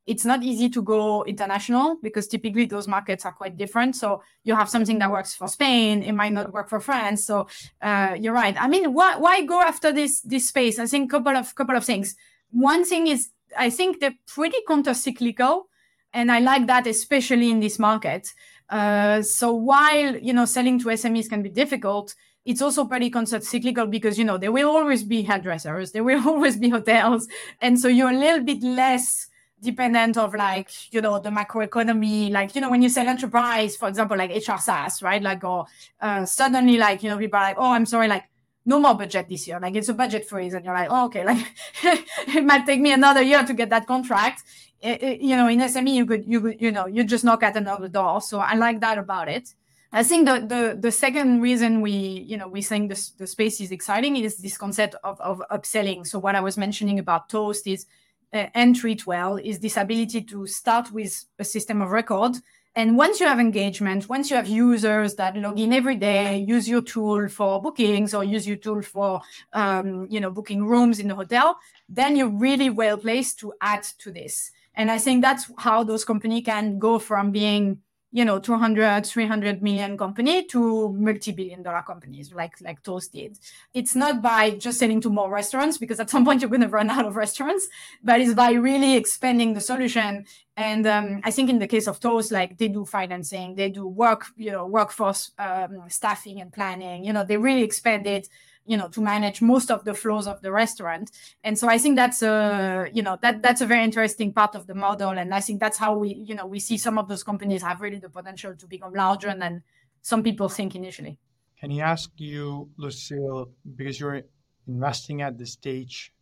[0.07, 3.96] it's not easy to go international because typically those markets are quite different.
[3.96, 7.26] So you have something that works for Spain, it might not work for France.
[7.26, 7.48] So
[7.83, 8.57] uh, you're right.
[8.57, 10.79] I mean, why why go after this this space?
[10.79, 12.14] I think couple of couple of things.
[12.53, 15.66] One thing is I think they're pretty counter cyclical
[16.12, 18.33] and I like that, especially in this market.
[18.68, 23.87] Uh, so while you know selling to SMEs can be difficult, it's also pretty cyclical
[23.87, 27.29] because you know there will always be hairdressers, there will always be hotels,
[27.61, 29.29] and so you're a little bit less
[29.62, 33.88] dependent of like you know the macroeconomy like you know when you sell enterprise for
[33.88, 35.66] example like hr saas right like or
[36.01, 38.25] uh, suddenly like you know people are like oh i'm sorry like
[38.64, 41.25] no more budget this year like it's a budget freeze and you're like oh, okay
[41.25, 41.46] like
[42.29, 44.42] it might take me another year to get that contract
[44.83, 47.57] it, you know, in SME, you could, you could, you know, you just knock at
[47.57, 48.20] another door.
[48.20, 49.55] So I like that about it.
[49.92, 53.61] I think the, the, the second reason we, you know, we think the, the space
[53.61, 56.07] is exciting is this concept of, of upselling.
[56.07, 57.87] So what I was mentioning about Toast is
[58.33, 62.37] uh, entry 12 is this ability to start with a system of record.
[62.76, 66.68] And once you have engagement, once you have users that log in every day, use
[66.68, 69.20] your tool for bookings or use your tool for,
[69.52, 73.83] um, you know, booking rooms in the hotel, then you're really well placed to add
[73.98, 74.52] to this.
[74.76, 77.78] And I think that's how those companies can go from being,
[78.12, 83.38] you know, 200, 300 million company to multi-billion dollar companies like, like Toast did.
[83.73, 86.68] It's not by just selling to more restaurants because at some point you're going to
[86.68, 87.68] run out of restaurants,
[88.03, 90.27] but it's by really expanding the solution.
[90.57, 93.87] And um, I think in the case of Toast, like they do financing, they do
[93.87, 98.29] work, you know, workforce um, staffing and planning, you know, they really expanded
[98.66, 101.11] you know to manage most of the flows of the restaurant.
[101.44, 104.66] And so i think that's a you know that that's a very interesting part of
[104.66, 105.11] the model.
[105.11, 107.81] And i think that's how we you know we see some of those companies have
[107.81, 109.62] really the potential to become larger than
[110.03, 111.18] some people think initially.
[111.61, 114.23] Can I ask you lucile because you're
[114.66, 116.12] investing at the stage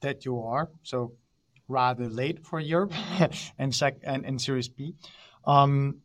[0.00, 1.12] that you are so
[1.68, 2.94] rather late for europe
[3.58, 4.94] and sec and, and series b
[5.44, 6.02] Um,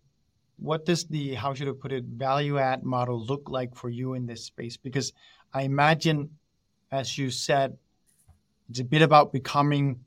[0.58, 4.14] what does the how should I put it value add model look like for you
[4.14, 4.78] in this space?
[4.78, 5.12] Because
[5.54, 6.32] I imagine,
[6.92, 7.78] as you said,
[8.70, 10.00] it's a bit about becoming,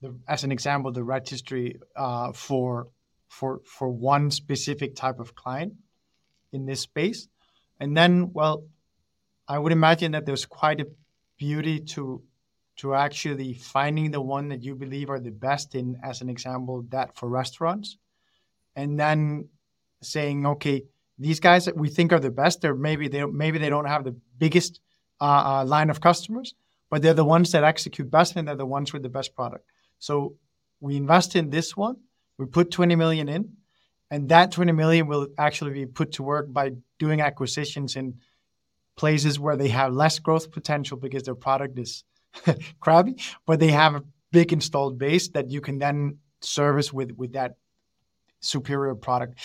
[0.00, 2.88] the, as an example, the registry uh, for
[3.28, 5.72] for for one specific type of client
[6.52, 7.28] in this space,
[7.80, 8.64] and then well,
[9.48, 10.86] I would imagine that there's quite a
[11.38, 12.22] beauty to
[12.76, 16.84] to actually finding the one that you believe are the best in, as an example,
[16.90, 17.96] that for restaurants,
[18.76, 19.48] and then
[20.02, 20.84] saying, okay,
[21.18, 24.04] these guys that we think are the best, they're maybe they maybe they don't have
[24.04, 24.80] the biggest
[25.20, 26.54] uh, uh, line of customers,
[26.90, 29.64] but they're the ones that execute best and they're the ones with the best product.
[29.98, 30.36] So
[30.80, 31.96] we invest in this one,
[32.38, 33.52] we put 20 million in,
[34.10, 38.18] and that 20 million will actually be put to work by doing acquisitions in
[38.96, 42.04] places where they have less growth potential because their product is
[42.80, 47.32] crabby, but they have a big installed base that you can then service with with
[47.32, 47.56] that
[48.40, 49.38] superior product.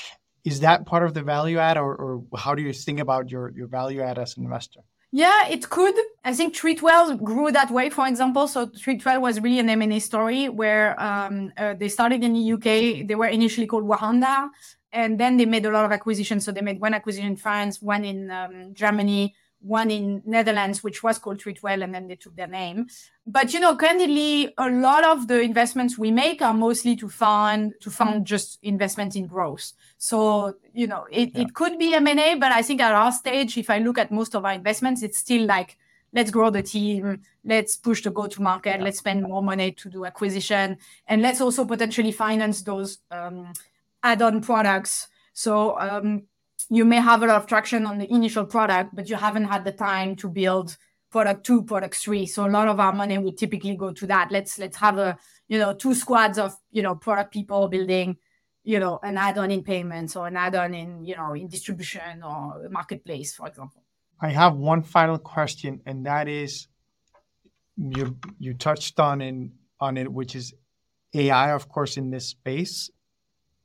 [0.52, 2.12] Is that part of the value add, or, or
[2.44, 4.82] how do you think about your, your value add as an investor?
[5.12, 5.96] Yeah, it could.
[6.24, 8.48] I think Treatwell grew that way, for example.
[8.48, 13.08] So Treatwell was really an M&A story where um, uh, they started in the UK.
[13.08, 14.50] They were initially called Wahanda,
[14.94, 16.46] and then they made a lot of acquisitions.
[16.46, 19.36] So they made one acquisition in France, one in um, Germany,
[19.68, 22.88] one in Netherlands, which was called Treatwell, and then they took their name.
[23.26, 27.74] But you know, candidly, a lot of the investments we make are mostly to fund
[27.82, 29.74] to fund just investment in growth.
[29.98, 31.42] So you know, it, yeah.
[31.42, 33.98] it could be M and A, but I think at our stage, if I look
[33.98, 35.78] at most of our investments, it's still like
[36.14, 38.84] let's grow the team, let's push the go to market, yeah.
[38.84, 40.78] let's spend more money to do acquisition,
[41.08, 43.52] and let's also potentially finance those um,
[44.04, 45.10] add on products.
[45.34, 46.24] So um,
[46.70, 49.64] you may have a lot of traction on the initial product, but you haven't had
[49.64, 50.78] the time to build
[51.12, 52.26] product two, product three.
[52.26, 54.32] So a lot of our money would typically go to that.
[54.32, 55.18] Let's let's have a
[55.48, 58.18] you know two squads of you know product people building
[58.64, 62.68] you know an add-on in payments or an add-on in you know in distribution or
[62.70, 63.84] marketplace, for example.
[64.20, 66.68] I have one final question, and that is
[67.78, 70.54] you you touched on in on it, which is
[71.14, 72.90] AI, of course, in this space.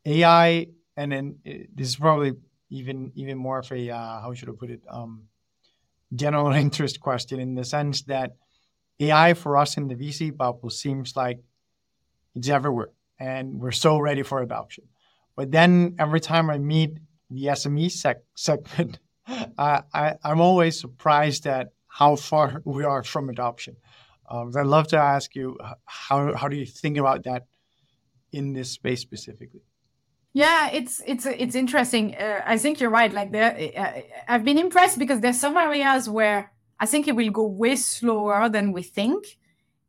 [0.04, 2.34] AI, and then eh, this is probably
[2.72, 5.28] even even more of a uh, how should I put it um,
[6.14, 8.32] general interest question in the sense that
[9.00, 11.40] AI for us in the VC bubble seems like
[12.34, 14.84] it's everywhere and we're so ready for adoption.
[15.36, 16.98] But then every time I meet
[17.30, 23.28] the SME sec- segment, I, I, am always surprised at how far we are from
[23.28, 23.76] adoption.
[24.28, 27.46] Um, I'd love to ask you how, how do you think about that
[28.32, 29.62] in this space specifically?
[30.34, 32.14] Yeah, it's it's it's interesting.
[32.16, 33.12] Uh, I think you're right.
[33.12, 37.30] Like there, uh, I've been impressed because there's some areas where I think it will
[37.30, 39.38] go way slower than we think,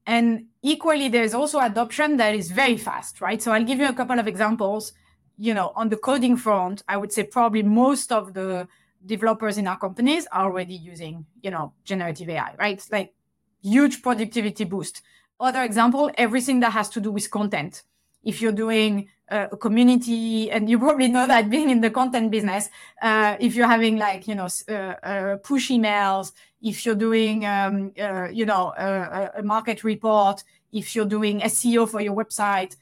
[0.05, 3.41] and equally there's also adoption that is very fast, right?
[3.41, 4.93] So I'll give you a couple of examples.
[5.37, 8.67] You know, on the coding front, I would say probably most of the
[9.05, 12.77] developers in our companies are already using you know generative AI, right?
[12.77, 13.13] It's like
[13.61, 15.01] huge productivity boost.
[15.39, 17.83] Other example, everything that has to do with content.
[18.23, 22.69] If you're doing a community and you probably know that being in the content business
[23.01, 27.91] uh, if you're having like you know uh, uh, push emails if you're doing um,
[27.99, 32.75] uh, you know a, market report if you're doing seo for your website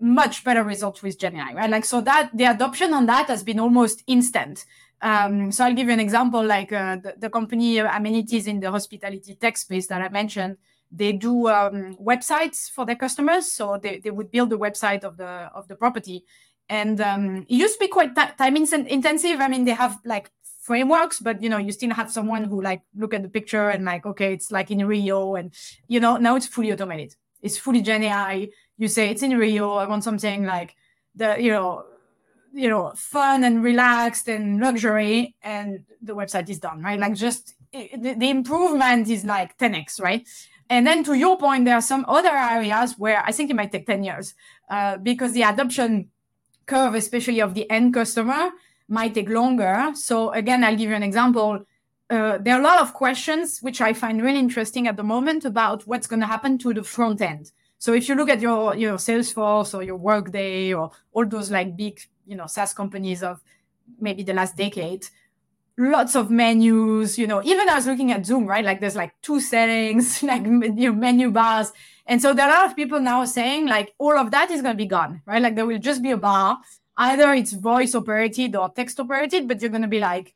[0.00, 1.68] much better results with Gemini, right?
[1.68, 4.64] Like, so that the adoption on that has been almost instant.
[5.02, 8.70] Um, so I'll give you an example, like uh, the, the, company Amenitiz in the
[8.70, 10.56] hospitality tech space that I mentioned
[10.90, 15.16] they do um, websites for their customers so they, they would build the website of
[15.16, 16.24] the of the property.
[16.68, 19.40] And um, it used to be quite t- time in- intensive.
[19.40, 20.30] I mean they have like
[20.62, 23.84] frameworks but you know you still have someone who like look at the picture and
[23.84, 25.54] like okay it's like in rio and
[25.88, 27.14] you know now it's fully automated.
[27.42, 29.74] It's fully gen ai you say it's in rio.
[29.74, 30.74] I want something like
[31.14, 31.84] the you know
[32.52, 36.98] you know fun and relaxed and luxury and the website is done right?
[36.98, 40.26] Like just the, the improvement is like 10x right
[40.70, 43.72] and then to your point, there are some other areas where I think it might
[43.72, 44.34] take 10 years
[44.70, 46.10] uh, because the adoption
[46.64, 48.50] curve, especially of the end customer,
[48.88, 49.90] might take longer.
[49.94, 51.66] So again, I'll give you an example.
[52.08, 55.44] Uh, there are a lot of questions which I find really interesting at the moment
[55.44, 57.50] about what's going to happen to the front end.
[57.78, 61.76] So if you look at your your Salesforce or your Workday or all those like
[61.76, 63.42] big you know SaaS companies of
[64.00, 65.06] maybe the last decade,
[65.76, 68.64] lots of menus, you know, even I was looking at Zoom, right?
[68.64, 71.72] Like there's like two settings, like you know, menu bars.
[72.06, 74.62] And so there are a lot of people now saying like all of that is
[74.62, 75.42] going to be gone, right?
[75.42, 76.58] Like there will just be a bar.
[76.96, 80.34] Either it's voice operated or text operated, but you're going to be like,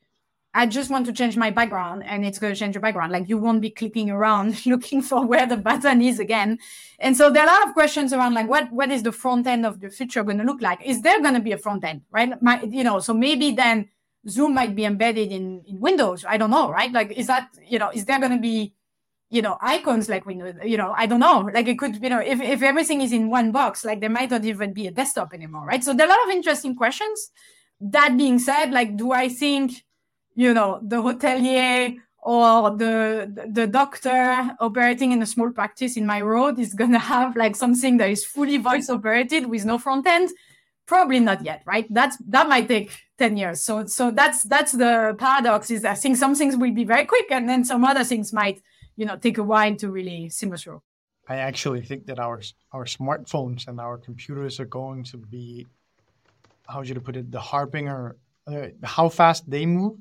[0.57, 3.11] I just want to change my background and it's going to change your background.
[3.11, 6.59] Like you won't be clicking around looking for where the button is again.
[7.01, 9.49] And so there are a lot of questions around like what, what is the front
[9.49, 10.81] end of the future going to look like?
[10.85, 12.41] Is there going to be a front end, right?
[12.41, 13.89] My, you know, so maybe then
[14.29, 16.25] Zoom might be embedded in, in Windows.
[16.27, 16.93] I don't know, right?
[16.93, 18.75] Like, is that, you know, is there going to be,
[19.31, 21.51] you know, icons like Windows, you know, I don't know.
[21.53, 24.31] Like it could, you know, if, if everything is in one box, like there might
[24.31, 25.83] not even be a desktop anymore, right?
[25.83, 27.31] So there are a lot of interesting questions.
[27.81, 29.85] That being said, like, do I think,
[30.35, 36.21] you know, the hotelier or the the doctor operating in a small practice in my
[36.23, 40.31] road is gonna have like something that is fully voice operated with no front end?
[40.87, 41.87] Probably not yet, right?
[41.91, 43.61] That's that might take 10 years.
[43.61, 47.31] So so that's that's the paradox is I think some things will be very quick
[47.31, 48.63] and then some other things might,
[48.97, 50.83] you know, take a while to really simmer through.
[51.29, 52.41] I actually think that our
[52.73, 55.67] our smartphones and our computers are going to be
[56.67, 59.99] how should I put it, the harbinger, uh, how fast they move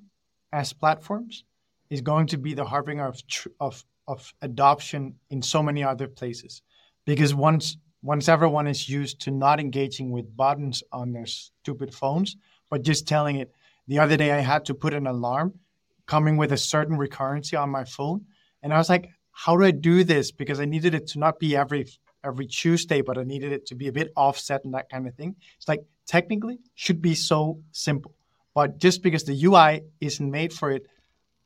[0.52, 1.44] as platforms
[1.90, 6.08] is going to be the harbinger of, tr- of, of adoption in so many other
[6.08, 6.62] places.
[7.06, 12.38] Because once, once everyone is used to not engaging with buttons on their stupid phones,
[12.74, 13.54] but just telling it,
[13.86, 15.60] the other day I had to put an alarm
[16.08, 18.26] coming with a certain recurrency on my phone.
[18.64, 20.32] And I was like, how do I do this?
[20.32, 21.86] Because I needed it to not be every
[22.24, 25.14] every Tuesday, but I needed it to be a bit offset and that kind of
[25.14, 25.36] thing.
[25.58, 28.16] It's like technically should be so simple.
[28.56, 30.88] But just because the UI isn't made for it,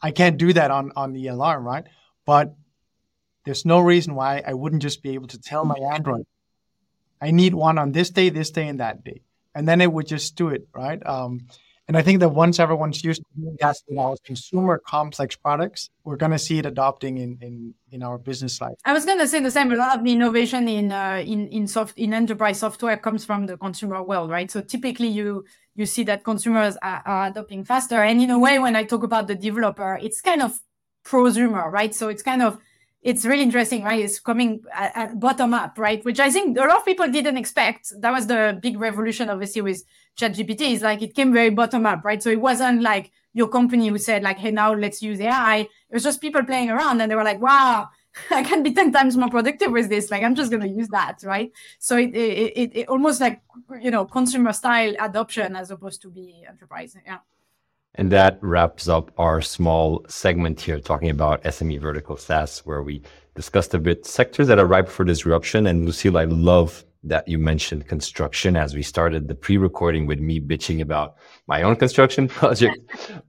[0.02, 1.84] I can't do that on, on the alarm, right?
[2.26, 2.56] But
[3.44, 6.26] there's no reason why I wouldn't just be able to tell my Android,
[7.20, 9.24] I need one on this day, this day, and that day.
[9.58, 11.04] And then it would just do it, right?
[11.06, 11.48] Um,
[11.88, 16.18] and I think that once everyone's used to that in our consumer complex products, we're
[16.18, 18.76] going to see it adopting in, in, in our business life.
[18.86, 19.72] I was going to say the same.
[19.72, 23.46] A lot of the innovation in uh, in in soft in enterprise software comes from
[23.46, 24.52] the consumer world, right?
[24.52, 25.46] So typically, you
[25.76, 28.04] you see that consumers are, are adopting faster.
[28.04, 30.60] And in a way, when I talk about the developer, it's kind of
[31.06, 31.96] prosumer, right?
[31.96, 32.60] So it's kind of
[33.02, 34.04] it's really interesting, right?
[34.04, 36.04] It's coming at, at bottom up, right?
[36.04, 37.94] Which I think a lot of people didn't expect.
[38.00, 39.84] That was the big revolution, obviously, with
[40.20, 40.74] ChatGPT.
[40.74, 42.22] Is like it came very bottom up, right?
[42.22, 45.94] So it wasn't like your company who said like, "Hey, now let's use AI." It
[45.94, 47.90] was just people playing around, and they were like, "Wow,
[48.32, 50.12] I can be 10 times more productive with this.
[50.12, 51.20] Like, I'm just going to use that.
[51.24, 51.52] Right.
[51.80, 53.42] So it, it, it, it, almost like,
[53.82, 56.96] you know, consumer style adoption as opposed to be enterprise.
[57.06, 57.20] Yeah.
[57.96, 63.02] And that wraps up our small segment here talking about SME vertical SaaS, where we
[63.34, 65.66] discussed a bit sectors that are ripe for disruption.
[65.68, 70.40] And Lucile, I love that you mentioned construction as we started the pre-recording with me
[70.40, 71.16] bitching about
[71.48, 72.78] my own construction project.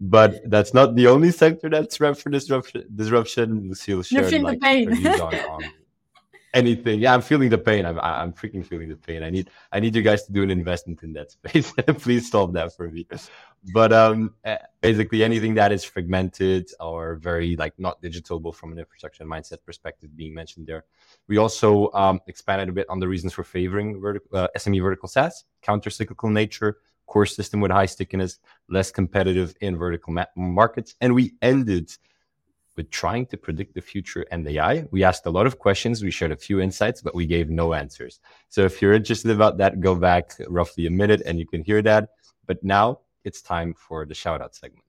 [0.01, 2.85] but that's not the only sector that's ripe for disruption.
[2.95, 3.69] Disruption.
[3.69, 5.65] Lucile shared like on, on
[6.55, 7.01] anything.
[7.01, 7.85] Yeah, I'm feeling the pain.
[7.87, 9.23] I'm I'm freaking feeling the pain.
[9.23, 11.73] I need I need you guys to do an investment in that space.
[11.99, 13.07] Please solve that for me.
[13.73, 18.79] But um, eh, basically anything that is fragmented or very like not digitable from an
[18.79, 20.85] infrastructure mindset perspective being mentioned there.
[21.27, 25.09] We also um, expanded a bit on the reasons for favoring vertical, uh, SME vertical
[25.09, 28.39] SaaS, counter cyclical nature, core system with high stickiness,
[28.69, 31.91] less competitive in vertical ma- markets, and we ended
[32.79, 34.85] with trying to predict the future and AI.
[34.93, 37.75] We asked a lot of questions, we shared a few insights, but we gave no
[37.75, 38.21] answers.
[38.49, 41.83] So if you're interested about that, go back roughly a minute and you can hear
[41.83, 42.11] that.
[42.47, 44.85] But now it's time for the shout out segment.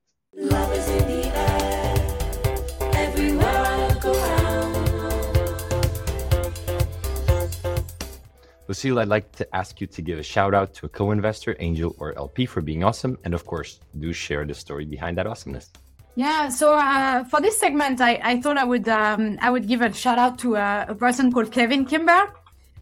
[8.68, 11.56] Lucile, I'd like to ask you to give a shout out to a co investor,
[11.58, 13.18] angel, or LP for being awesome.
[13.24, 15.72] And of course, do share the story behind that awesomeness.
[16.20, 19.82] Yeah, so uh, for this segment, I, I thought I would um, I would give
[19.82, 22.34] a shout out to a, a person called Kevin Kimber.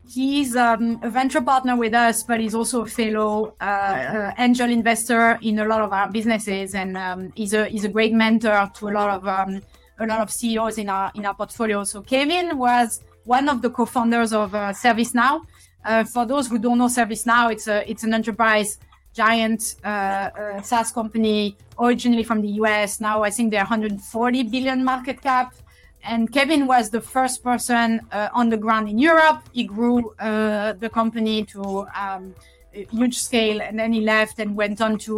[0.09, 4.71] He's um, a venture partner with us, but he's also a fellow uh, uh, angel
[4.71, 8.71] investor in a lot of our businesses, and um, he's a he's a great mentor
[8.73, 9.61] to a lot of um,
[9.99, 11.83] a lot of CEOs in our in our portfolio.
[11.83, 15.45] So Kevin was one of the co-founders of uh, ServiceNow.
[15.85, 18.79] Uh, for those who don't know ServiceNow, it's a it's an enterprise
[19.17, 23.01] giant uh, uh, SaaS company originally from the US.
[23.01, 25.55] Now I think they're 140 billion market cap.
[26.03, 29.41] And Kevin was the first person uh, on the ground in Europe.
[29.51, 31.61] He grew uh, the company to
[32.03, 32.23] um,
[32.71, 35.13] huge scale, and then he left and went on to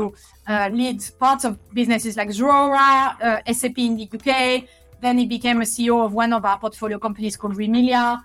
[0.47, 2.89] uh, lead parts of businesses like Zuora,
[3.21, 4.29] uh, SAP in the UK.
[5.03, 8.23] Then he became a CEO of one of our portfolio companies called Rimilia,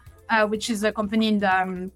[0.52, 1.92] which is a company in the um,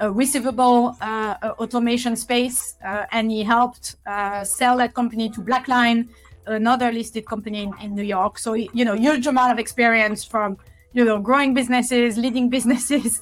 [0.00, 6.08] a receivable uh, automation space, uh, and he helped uh, sell that company to Blackline,
[6.46, 8.38] another listed company in, in New York.
[8.38, 10.56] So you know, huge amount of experience from
[10.92, 13.20] you know growing businesses, leading businesses,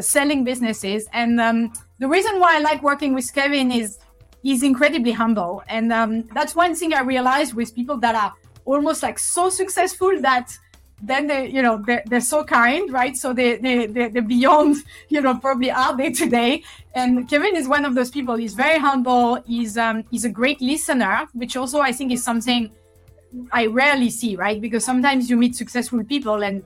[0.00, 3.98] selling businesses, and um, the reason why I like working with Kevin is
[4.42, 5.62] he's incredibly humble.
[5.68, 8.32] And um, that's one thing I realized with people that are
[8.64, 10.56] almost like so successful that
[11.02, 13.16] then they, you know, they're, they're so kind, right?
[13.16, 14.76] So they, they, they're, they're beyond,
[15.08, 16.62] you know, probably are they today.
[16.94, 18.36] And Kevin is one of those people.
[18.36, 19.42] He's very humble.
[19.46, 22.70] He's, um, he's a great listener, which also I think is something
[23.52, 24.60] I rarely see, right?
[24.60, 26.64] Because sometimes you meet successful people and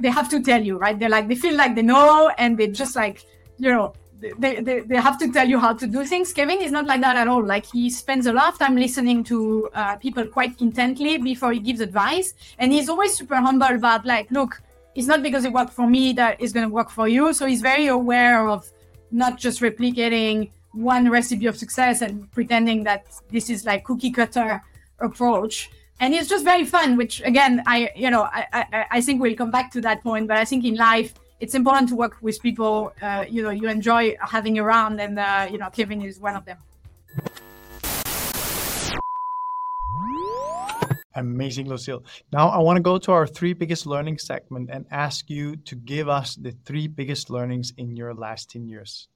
[0.00, 0.98] they have to tell you, right?
[0.98, 3.24] They're like, they feel like they know and they just like,
[3.58, 3.92] you know,
[4.38, 6.32] they, they, they have to tell you how to do things.
[6.32, 7.44] Kevin is not like that at all.
[7.44, 11.58] Like he spends a lot of time listening to uh, people quite intently before he
[11.58, 12.34] gives advice.
[12.58, 14.62] And he's always super humble about like, look,
[14.94, 17.32] it's not because it worked for me that it's going to work for you.
[17.32, 18.70] So he's very aware of
[19.10, 24.62] not just replicating one recipe of success and pretending that this is like cookie cutter
[25.00, 25.70] approach.
[26.00, 29.36] And it's just very fun, which again, I, you know, I, I, I think we'll
[29.36, 32.40] come back to that point, but I think in life, it's important to work with
[32.40, 36.36] people uh, you know you enjoy having around and uh, you know kevin is one
[36.36, 36.58] of them
[41.16, 42.04] Amazing, Lucile.
[42.32, 45.74] Now I want to go to our three biggest learning segment and ask you to
[45.74, 49.08] give us the three biggest learnings in your last 10 years.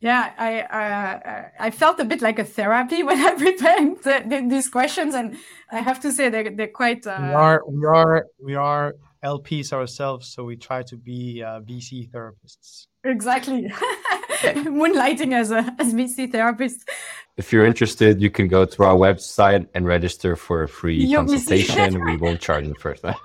[0.00, 4.46] Yeah, I uh, I felt a bit like a therapy when I prepared the, the,
[4.48, 5.36] these questions, and
[5.72, 7.06] I have to say they're they're quite.
[7.06, 7.18] Uh...
[7.20, 8.94] We are we are we are
[9.26, 12.86] LPs ourselves, so we try to be uh, VC therapists.
[13.04, 13.60] Exactly,
[14.80, 16.88] moonlighting as a as VC therapist.
[17.36, 21.20] If you're interested, you can go to our website and register for a free Your
[21.20, 22.04] consultation.
[22.10, 23.20] we won't charge the first time.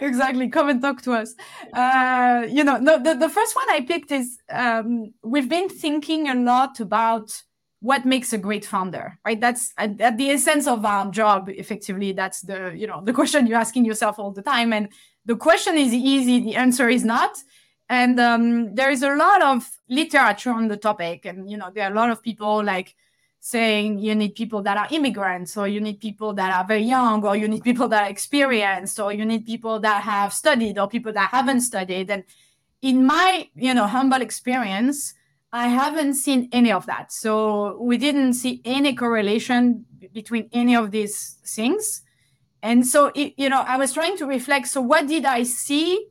[0.00, 0.48] exactly.
[0.48, 1.34] Come and talk to us.
[1.72, 6.28] Uh, you know, no, the, the first one I picked is um, we've been thinking
[6.28, 7.42] a lot about
[7.80, 9.40] what makes a great founder right?
[9.40, 13.46] That's at, at, the essence of our job effectively that's the you know the question
[13.46, 14.72] you're asking yourself all the time.
[14.72, 14.88] And
[15.26, 17.38] the question is easy the answer is not.
[17.90, 21.24] And um, there is a lot of literature on the topic.
[21.24, 22.94] And you know there are a lot of people like
[23.40, 27.24] saying you need people that are immigrants or you need people that are very young
[27.24, 30.88] or you need people that are experienced or you need people that have studied or
[30.88, 32.10] people that haven't studied.
[32.10, 32.24] And
[32.82, 35.14] in my you know humble experience
[35.52, 37.12] I haven't seen any of that.
[37.12, 42.02] So we didn't see any correlation between any of these things.
[42.62, 44.68] And so, it, you know, I was trying to reflect.
[44.68, 46.08] So what did I see?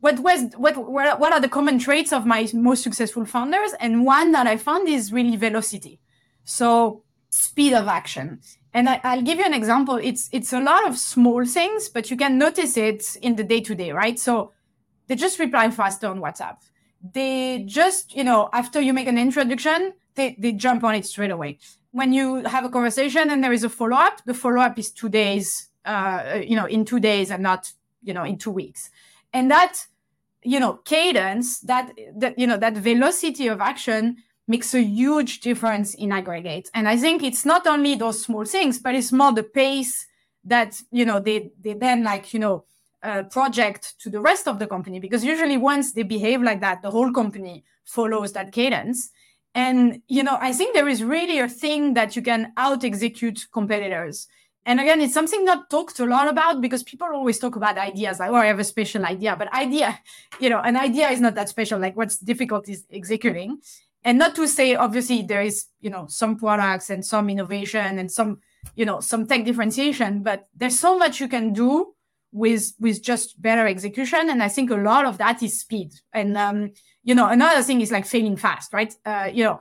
[0.00, 3.72] What was, what, what are the common traits of my most successful founders?
[3.80, 6.00] And one that I found is really velocity.
[6.44, 8.40] So speed of action.
[8.72, 9.96] And I, will give you an example.
[9.96, 13.60] It's, it's a lot of small things, but you can notice it in the day
[13.60, 14.18] to day, right?
[14.18, 14.52] So
[15.08, 16.58] they just reply faster on WhatsApp
[17.02, 21.30] they just, you know, after you make an introduction, they, they jump on it straight
[21.30, 21.58] away.
[21.92, 24.90] When you have a conversation and there is a follow up, the follow up is
[24.90, 27.72] two days, uh, you know, in two days and not,
[28.02, 28.90] you know, in two weeks.
[29.32, 29.86] And that,
[30.42, 35.94] you know, cadence, that, that, you know, that velocity of action makes a huge difference
[35.94, 36.70] in aggregate.
[36.74, 40.06] And I think it's not only those small things, but it's more the pace
[40.44, 42.64] that, you know, they, they then like, you know,
[43.30, 46.90] project to the rest of the company because usually once they behave like that the
[46.90, 49.10] whole company follows that cadence.
[49.54, 53.46] And you know i think there is really a thing that you can out execute
[53.52, 54.26] competitors.
[54.66, 58.18] And again it's something not talked a lot about because people always talk about ideas
[58.20, 59.36] like oh i have a special idea.
[59.36, 59.98] But idea
[60.40, 63.58] you know an idea is not that special like what's difficult is executing.
[64.04, 68.10] And not to say obviously there is you know some products and some innovation and
[68.10, 68.40] some
[68.74, 71.94] you know some tech differentiation but there's so much you can do
[72.32, 74.30] with with just better execution.
[74.30, 75.94] And i think a lot of that is speed.
[76.12, 76.72] And um,
[77.02, 78.94] you know another thing is like failing fast right?
[79.04, 79.60] Uh, you know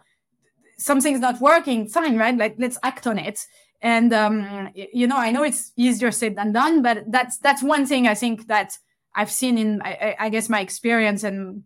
[0.78, 2.38] something's not working fine right?
[2.38, 3.46] Like let's act on it.
[3.82, 7.86] And um, you know i know it's easier said than done but that's that's one
[7.86, 8.76] thing i think that
[9.14, 11.62] i've seen in i, I guess my experience and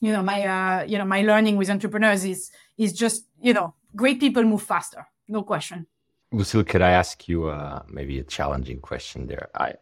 [0.00, 3.74] you know my uh, you know my learning with entrepreneurs is is just you know
[3.94, 5.86] great people move faster no question.
[6.32, 9.48] Lucile, could I ask you uh, maybe a challenging question there?
[9.54, 9.74] I,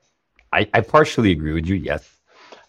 [0.52, 2.08] I, I partially agree with you, yes.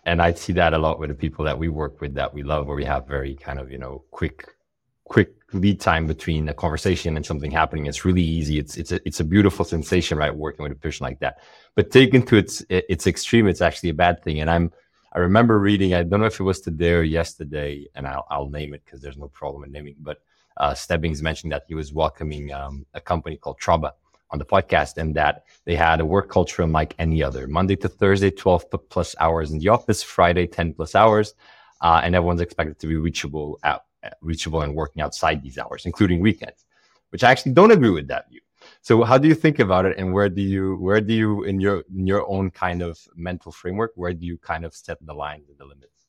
[0.06, 2.44] And I see that a lot with the people that we work with that we
[2.44, 4.56] love, where we have very kind of, you know, quick,
[5.04, 7.86] quick lead time between a conversation and something happening.
[7.86, 8.60] It's really easy.
[8.60, 10.36] It's, it's a, it's a beautiful sensation, right?
[10.36, 11.40] Working with a person like that.
[11.76, 14.42] But taken to its, its extreme, it's actually a bad thing.
[14.42, 14.72] And I'm,
[15.14, 18.50] I remember reading, I don't know if it was today or yesterday, and I'll, I'll
[18.50, 20.22] name it because there's no problem in naming, but
[20.58, 23.94] uh, Stebbings mentioned that he was welcoming um, a company called Traba
[24.32, 27.48] on the podcast and that they had a work culture unlike any other.
[27.48, 31.34] Monday to Thursday, 12 plus hours in the office, Friday, 10 plus hours.
[31.82, 33.86] Uh, and everyone's expected to be reachable out,
[34.22, 36.66] reachable and working outside these hours, including weekends,
[37.10, 38.42] which I actually don't agree with that view.
[38.82, 39.98] So how do you think about it?
[39.98, 43.52] And where do you, where do you, in your, in your own kind of mental
[43.52, 46.00] framework, where do you kind of set the lines and the limits?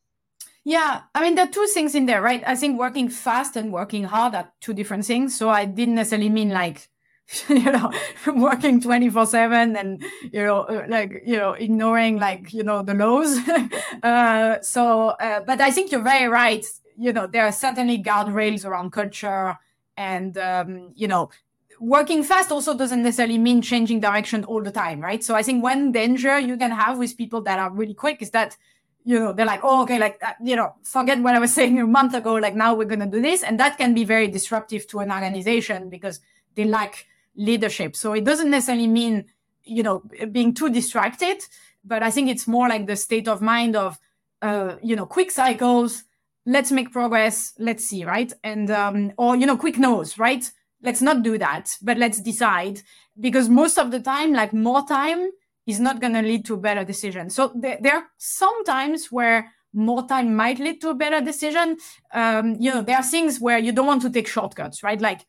[0.64, 2.42] Yeah, I mean, there are two things in there, right?
[2.46, 5.36] I think working fast and working hard are two different things.
[5.36, 6.88] So I didn't necessarily mean like,
[7.48, 7.92] you know,
[8.34, 10.02] working 24 seven and,
[10.32, 13.38] you know, uh, like, you know, ignoring like, you know, the lows.
[14.02, 16.64] uh, so, uh, but I think you're very right.
[16.98, 19.56] You know, there are certainly guardrails around culture
[19.96, 21.30] and, um, you know,
[21.78, 25.22] working fast also doesn't necessarily mean changing direction all the time, right?
[25.22, 28.30] So I think one danger you can have with people that are really quick is
[28.32, 28.56] that
[29.02, 31.80] you know they're like oh okay like uh, you know forget what i was saying
[31.80, 34.28] a month ago like now we're going to do this and that can be very
[34.28, 36.20] disruptive to an organization because
[36.54, 37.06] they lack
[37.48, 37.96] leadership.
[37.96, 39.24] So it doesn't necessarily mean
[39.64, 41.38] you know being too distracted
[41.84, 43.98] but i think it's more like the state of mind of
[44.40, 46.04] uh, you know quick cycles
[46.46, 48.32] let's make progress let's see right?
[48.42, 50.50] And um, or you know quick no's right?
[50.82, 52.82] Let's not do that but let's decide.
[53.18, 55.30] Because most of the time like more time
[55.66, 57.28] is not going to lead to a better decision.
[57.30, 61.76] So there, there are some times where more time might lead to a better decision.
[62.12, 65.00] Um, you know there are things where you don't want to take shortcuts right?
[65.00, 65.26] Like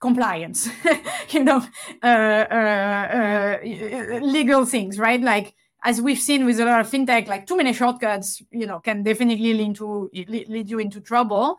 [0.00, 0.68] compliance
[1.30, 1.62] you know
[2.02, 7.28] uh, uh, uh, legal things right like as we've seen with a lot of fintech
[7.28, 11.58] like too many shortcuts you know can definitely lead to lead you into trouble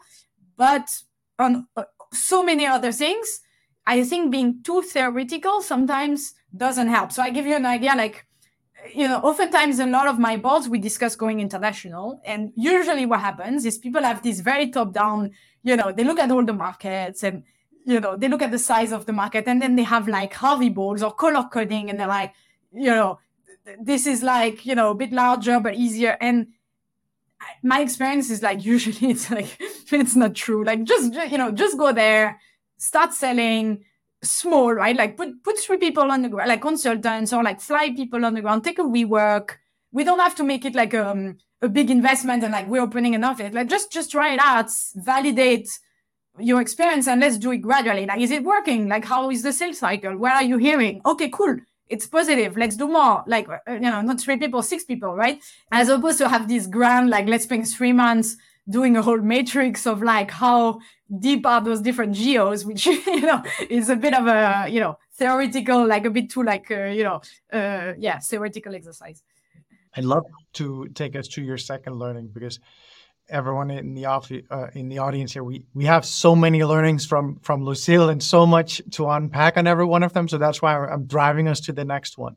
[0.57, 0.89] but
[1.39, 1.83] on uh,
[2.13, 3.41] so many other things.
[3.85, 7.11] I think being too theoretical sometimes doesn't help.
[7.11, 8.27] So I give you an idea like,
[8.93, 12.21] you know, oftentimes a lot of my boards, we discuss going international.
[12.25, 15.31] And usually what happens is people have this very top down,
[15.63, 17.43] you know, they look at all the markets and,
[17.85, 20.33] you know, they look at the size of the market and then they have like
[20.33, 22.33] Harvey balls or color coding and they're like,
[22.73, 23.19] you know,
[23.79, 26.17] this is like, you know, a bit larger but easier.
[26.19, 26.47] And
[27.63, 29.57] my experience is like usually it's like
[29.91, 30.63] it's not true.
[30.63, 32.39] Like just you know just go there
[32.77, 33.83] start selling
[34.23, 34.95] small right?
[34.95, 38.33] Like put put three people on the ground like consultants or like fly people on
[38.33, 39.57] the ground take a rework
[39.91, 43.15] we don't have to make it like um, a big investment and like we're opening
[43.15, 43.53] an office.
[43.53, 45.69] Like just just try it out validate
[46.39, 48.05] your experience and let's do it gradually.
[48.05, 48.87] Like is it working?
[48.87, 50.17] Like how is the sales cycle?
[50.17, 51.01] Where are you hearing?
[51.05, 51.57] Okay cool.
[51.87, 52.55] It's positive.
[52.55, 53.23] Let's do more.
[53.27, 55.41] Like uh, you know not three people six people right?
[55.71, 58.37] As opposed to have this grand like let's spend three months
[58.69, 60.79] doing a whole matrix of like how
[61.19, 64.97] deep are those different geos which you know is a bit of a you know
[65.13, 67.21] theoretical like a bit too like uh, you know
[67.51, 69.23] uh, yeah theoretical exercise.
[69.95, 70.23] I'd love
[70.53, 72.59] to take us to your second learning because
[73.31, 75.43] everyone in the off, uh, in the audience here.
[75.43, 79.67] We we have so many learnings from from Lucile and so much to unpack on
[79.67, 80.27] every one of them.
[80.27, 82.35] So that's why I'm driving us to the next one.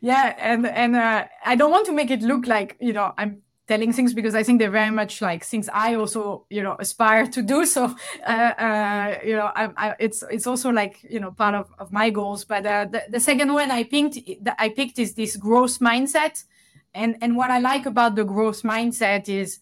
[0.00, 3.42] Yeah, and and uh, I don't want to make it look like you know I'm
[3.68, 7.26] telling things because I think they're very much like things I also you know aspire
[7.26, 7.66] to do.
[7.66, 7.94] So
[8.26, 11.92] uh, uh, you know I, I, it's it's also like you know part of, of
[11.92, 12.44] my goals.
[12.44, 14.18] But uh, the, the second one I picked
[14.58, 16.44] I picked is this growth mindset,
[16.94, 19.60] and and what I like about the growth mindset is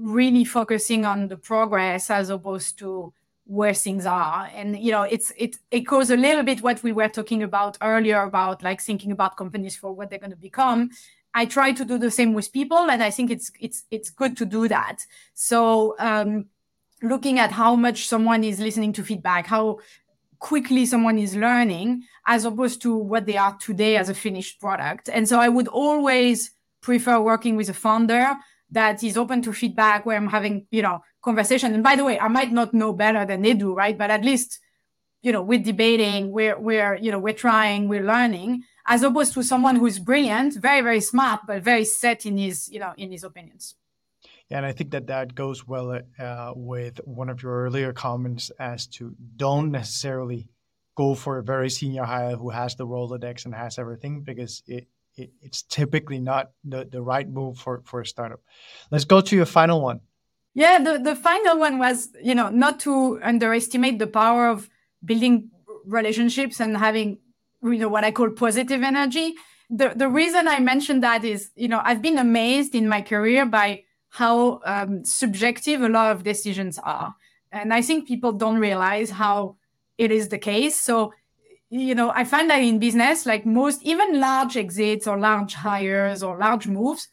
[0.00, 3.12] really focusing on the progress as opposed to
[3.44, 4.48] where things are.
[4.54, 8.22] And you know it's it echoes a little bit what we were talking about earlier
[8.22, 10.90] about like thinking about companies for what they're going to become.
[11.34, 14.36] I try to do the same with people and i think it's it's it's good
[14.38, 15.04] to do that.
[15.34, 16.46] So um
[17.02, 19.78] looking at how much someone is listening to feedback how
[20.38, 25.08] quickly someone is learning as opposed to what they are today as a finished product.
[25.12, 28.36] And so i would always prefer working with a founder
[28.72, 31.74] that is open to feedback where I'm having, you know, conversation.
[31.74, 33.96] And by the way, I might not know better than they do, right?
[33.96, 34.58] But at least,
[35.22, 39.42] you know, we're debating, we're we're, you know, we're trying, we're learning, as opposed to
[39.42, 43.24] someone who's brilliant, very, very smart, but very set in his, you know, in his
[43.24, 43.74] opinions.
[44.48, 48.50] Yeah, and I think that that goes well uh, with one of your earlier comments
[48.58, 50.48] as to don't necessarily
[50.96, 54.88] go for a very senior hire who has the Rolodex and has everything because it
[55.20, 58.40] it, it's typically not the, the right move for, for a startup.
[58.90, 60.00] Let's go to your final one.
[60.54, 64.68] Yeah, the, the final one was, you know, not to underestimate the power of
[65.04, 65.50] building
[65.86, 67.18] relationships and having,
[67.62, 69.34] you know, what I call positive energy.
[69.70, 73.46] The, the reason I mentioned that is, you know, I've been amazed in my career
[73.46, 77.14] by how um, subjective a lot of decisions are.
[77.52, 79.56] And I think people don't realize how
[79.98, 80.80] it is the case.
[80.80, 81.12] So
[81.70, 86.22] you know, I find that in business, like most, even large exits or large hires
[86.22, 87.08] or large moves,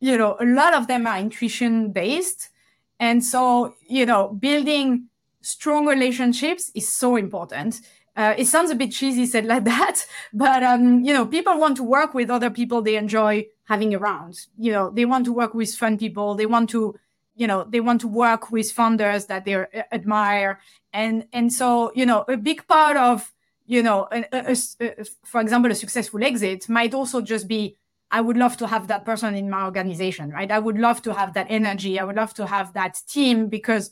[0.00, 2.50] you know, a lot of them are intuition based.
[2.98, 5.08] And so, you know, building
[5.42, 7.80] strong relationships is so important.
[8.16, 11.76] Uh, it sounds a bit cheesy said like that, but, um, you know, people want
[11.76, 14.46] to work with other people they enjoy having around.
[14.58, 16.34] You know, they want to work with fun people.
[16.34, 16.96] They want to,
[17.36, 19.54] you know, they want to work with founders that they
[19.92, 20.58] admire.
[20.92, 23.32] And, and so, you know, a big part of,
[23.66, 27.76] you know, a, a, a, for example, a successful exit might also just be
[28.10, 30.50] I would love to have that person in my organization, right?
[30.50, 31.98] I would love to have that energy.
[31.98, 33.90] I would love to have that team because,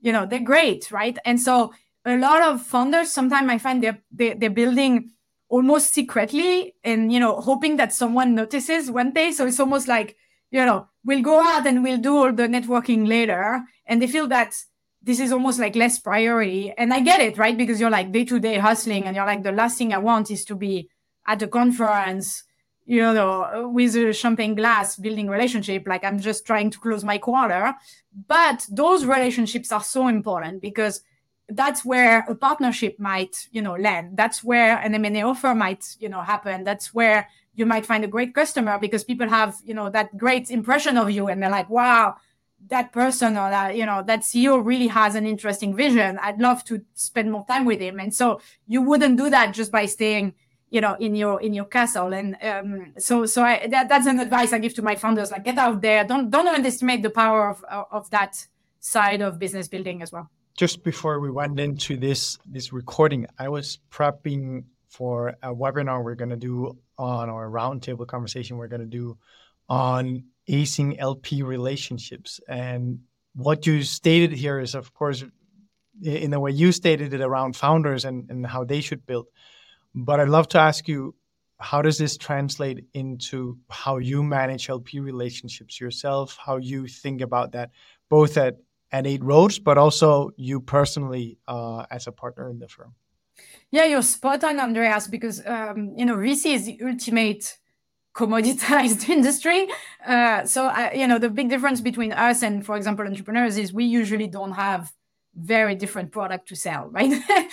[0.00, 1.16] you know, they're great, right?
[1.24, 1.72] And so
[2.04, 5.12] a lot of founders, sometimes I find they're, they, they're building
[5.48, 9.32] almost secretly and, you know, hoping that someone notices one day.
[9.32, 10.16] So it's almost like,
[10.50, 13.62] you know, we'll go out and we'll do all the networking later.
[13.86, 14.54] And they feel that
[15.02, 16.72] this is almost like less priority.
[16.76, 17.56] And I get it, right?
[17.56, 20.30] Because you're like day to day hustling and you're like, the last thing I want
[20.30, 20.88] is to be
[21.26, 22.44] at a conference,
[22.84, 25.86] you know, with a champagne glass building relationship.
[25.86, 27.74] Like I'm just trying to close my quarter.
[28.28, 31.02] But those relationships are so important because
[31.48, 34.16] that's where a partnership might, you know, land.
[34.16, 36.64] That's where an M&A offer might, you know, happen.
[36.64, 40.50] That's where you might find a great customer because people have, you know, that great
[40.50, 42.16] impression of you and they're like, wow,
[42.68, 46.64] that person or that you know that ceo really has an interesting vision i'd love
[46.64, 47.98] to spend more time with him.
[47.98, 50.34] And so you wouldn't do that just by staying
[50.70, 52.12] you know in your in your castle.
[52.12, 55.44] And um, so so I, that, that's an advice i give to my founders like
[55.44, 56.04] get out there.
[56.04, 58.46] Don't don't underestimate the power of of that
[58.80, 60.30] side of business building as well.
[60.56, 66.14] Just before we went into this this recording i was prepping for a webinar we're
[66.14, 69.16] going to do on or a roundtable conversation we're going to do
[69.68, 72.40] on acing LP relationships.
[72.48, 73.00] And
[73.34, 75.24] what you stated here is, of course,
[76.02, 79.26] in the way you stated it around founders and, and how they should build.
[79.94, 81.14] But I'd love to ask you,
[81.60, 87.52] how does this translate into how you manage LP relationships yourself, how you think about
[87.52, 87.70] that,
[88.08, 88.56] both at,
[88.90, 92.94] at Eight Roads, but also you personally uh, as a partner in the firm?
[93.70, 97.56] Yeah, you're spot on, Andreas, because um, you know VC is the ultimate
[98.14, 99.68] commoditized industry.
[100.06, 103.72] Uh, so, uh, you know, the big difference between us and, for example, entrepreneurs is
[103.72, 104.92] we usually don't have
[105.34, 107.12] very different product to sell, right?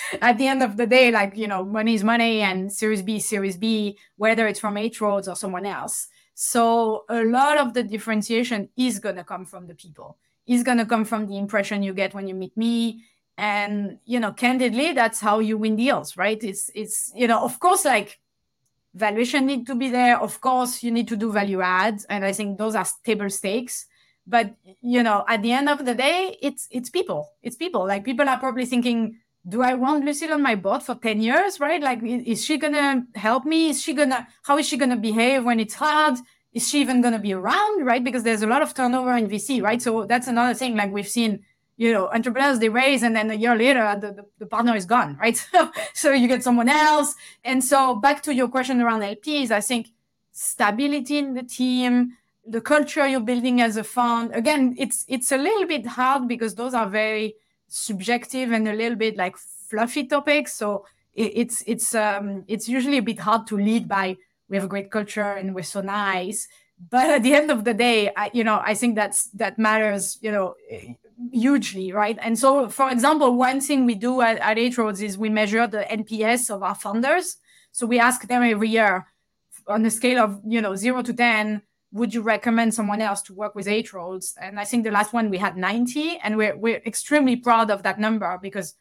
[0.22, 3.20] At the end of the day, like, you know, money is money and Series B,
[3.20, 6.07] Series B, whether it's from Eight Roads or someone else.
[6.34, 10.18] So a lot of the differentiation is going to come from the people.
[10.45, 13.03] Is going to come from the impression you get when you meet me.
[13.38, 16.43] And, you know, candidly, that's how you win deals, right?
[16.43, 18.20] It's, it's, you know, of course, like
[19.00, 20.20] valuation need to be there.
[20.20, 23.86] Of course you need to do value add and i think those are table stakes.
[24.28, 27.22] But you know at the end of the day it's it's people.
[27.41, 27.88] It's people.
[27.88, 31.60] Like people are probably thinking do i want lucile on my board for 10 years?
[31.60, 31.82] Right?
[31.82, 33.70] Like is she gonna help me?
[33.70, 36.18] Is she gonna how is she gonna behave when it's hard?
[36.52, 37.86] Is she even gonna be around?
[37.86, 38.04] Right?
[38.04, 39.82] Because there's a lot of turnover in vc right?
[39.82, 41.43] So that's another thing like we've seen
[41.80, 44.86] you know, entrepreneurs they raise and then a year later the, the, the partner is
[44.86, 45.38] gone, right?
[45.94, 47.16] So, you get someone else.
[47.46, 49.88] And so back to your question around LPs, I think
[50.32, 54.32] stability in the team, the culture you're building as a fund.
[54.34, 57.36] Again, it's it's a little bit hard because those are very
[57.70, 60.54] subjective and a little bit like fluffy topics.
[60.54, 64.18] So it, it's it's um it's usually a bit hard to lead by
[64.50, 66.48] we have a great culture and we're so nice.
[66.90, 70.18] But at the end of the day, I, you know, I think that's that matters.
[70.22, 70.56] You know,
[71.32, 72.17] hugely, right?
[72.22, 75.67] And so, for example, one thing we do at, at Eight Roads is we measure
[75.67, 77.36] the NPS of our funders.
[77.72, 79.07] So we ask them every year
[79.67, 81.61] on a scale of, you know, zero to 10,
[81.91, 84.36] would you recommend someone else to work with Eight Roads?
[84.39, 87.84] And I think the last one we had 90, and we're, we're extremely proud of
[87.84, 88.76] that number because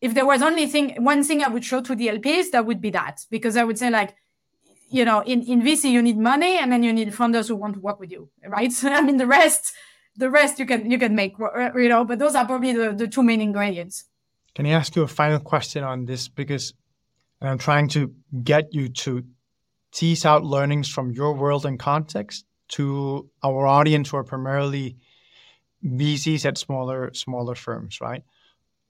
[0.00, 2.80] if there was only thing, one thing I would show to the LPs, that would
[2.80, 4.14] be that, because I would say like,
[4.90, 7.74] you know, in, in VC, you need money and then you need funders who want
[7.74, 8.70] to work with you, right?
[8.70, 9.72] So I mean, the rest,
[10.16, 13.08] the rest you can you can make you know but those are probably the, the
[13.08, 14.04] two main ingredients.
[14.54, 16.28] Can i ask you a final question on this?
[16.28, 16.74] Because
[17.40, 18.12] i'm trying to
[18.42, 19.24] get you to
[19.92, 24.96] tease out learnings from your world and context to our audience who are primarily
[25.84, 28.22] vcs at smaller smaller firms right?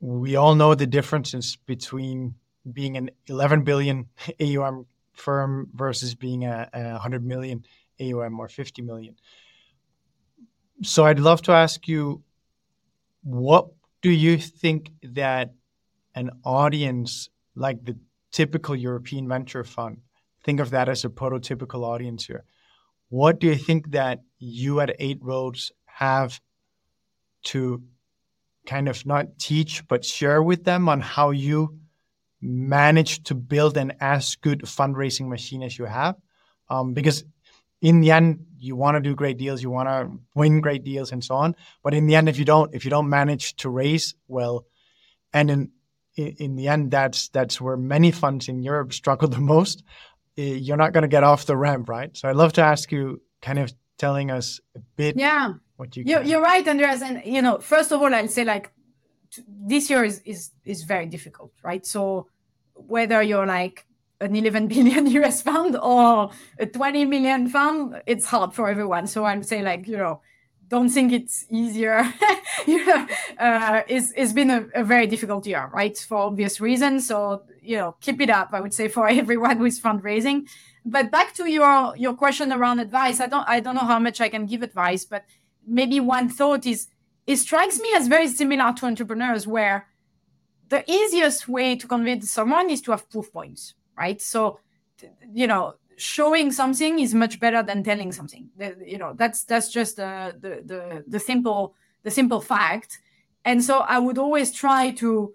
[0.00, 2.34] We all know the differences between
[2.70, 4.08] being an 11 billion
[4.40, 7.64] aum firm versus being a, a 100 million
[8.00, 9.16] aum or 50 million
[10.82, 12.22] so I'd love to ask you,
[13.22, 13.68] what
[14.02, 15.54] do you think that
[16.14, 17.96] an audience like the
[18.32, 19.98] typical European venture fund,
[20.44, 22.44] think of that as a prototypical audience here.
[23.08, 26.40] What do you think that you at Eight Roads have
[27.44, 27.82] to
[28.66, 31.78] kind of not teach but share with them on how you
[32.40, 36.16] manage to build an as good fundraising machine as you have?
[36.68, 37.24] Um, because
[37.80, 41.12] in the end, you want to do great deals, you want to win great deals,
[41.12, 41.54] and so on.
[41.82, 44.66] But in the end, if you don't, if you don't manage to raise well,
[45.32, 45.70] and in
[46.16, 49.82] in the end, that's that's where many funds in Europe struggle the most.
[50.36, 52.16] Eh, you're not going to get off the ramp, right?
[52.16, 55.16] So I'd love to ask you, kind of telling us a bit.
[55.16, 56.04] Yeah, what you.
[56.06, 58.72] You're, you're right, Andreas, and you know, first of all, I'll say like
[59.48, 61.84] this year is is is very difficult, right?
[61.84, 62.28] So
[62.74, 63.86] whether you're like
[64.20, 69.06] an 11 billion US fund or a 20 million fund, it's hard for everyone.
[69.06, 70.20] So I'm saying like, you know,
[70.68, 72.12] don't think it's easier.
[72.66, 73.06] you know,
[73.38, 75.96] uh, it's, it's been a, a, very difficult year, right?
[75.96, 77.06] For obvious reasons.
[77.06, 80.48] So, you know, keep it up, I would say for everyone who is fundraising.
[80.84, 83.20] But back to your, your question around advice.
[83.20, 85.24] I don't, I don't know how much I can give advice, but
[85.66, 86.88] maybe one thought is,
[87.26, 89.86] it strikes me as very similar to entrepreneurs where
[90.68, 94.20] the easiest way to convince someone is to have proof points, right?
[94.20, 94.60] So,
[95.32, 98.48] you know, showing something is much better than telling something.
[98.84, 103.00] You know, that's that's just the the the, the simple the simple fact.
[103.44, 105.34] And so I would always try to,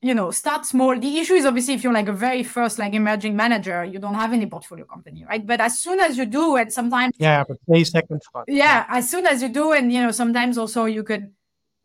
[0.00, 0.98] you know, start small.
[0.98, 4.14] The issue is obviously if you're like a very first like emerging manager, you don't
[4.14, 5.46] have any portfolio company, right?
[5.46, 8.44] But as soon as you do, and sometimes yeah, but say second thought.
[8.48, 11.32] Yeah, as soon as you do, and you know, sometimes also you could,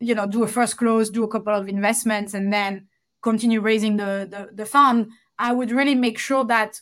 [0.00, 2.88] you know, do a first close, do a couple of investments, and then
[3.20, 5.10] continue raising the the, the fund.
[5.38, 6.80] I would really make sure that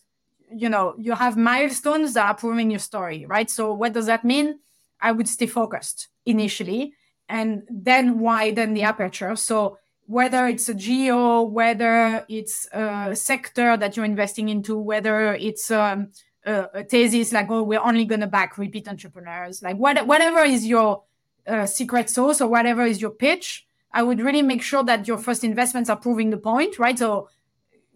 [0.53, 3.48] you know you have milestones that are proving your story right?
[3.51, 4.59] So what does that mean?
[5.01, 6.94] I would stay focused initially
[7.28, 9.36] and then widen the aperture.
[9.36, 9.78] So
[10.11, 16.09] whether it's a geo whether it's a sector that you're investing into whether it's um,
[16.44, 20.40] a, a, thesis like oh we're only going to back repeat entrepreneurs like what, whatever
[20.40, 21.05] is your
[21.46, 25.16] uh, secret sauce or whatever is your pitch i would really make sure that your
[25.16, 26.98] first investments are proving the point right?
[26.98, 27.28] So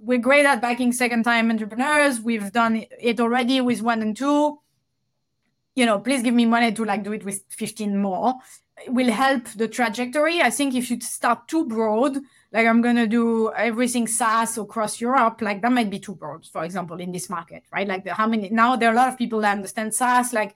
[0.04, 2.20] we're great at backing second time entrepreneurs.
[2.20, 4.58] We've done it already with one and two.
[5.74, 8.34] You know, please give me money to like do it with 15 more.
[8.84, 10.40] It will help the trajectory.
[10.40, 12.18] I think if you start too broad,
[12.52, 16.64] like I'm gonna do everything SaaS across Europe, like that might be too broad, for
[16.64, 17.88] example, in this market, right?
[17.88, 20.54] Like the, how many now there are a lot of people that understand SaaS, like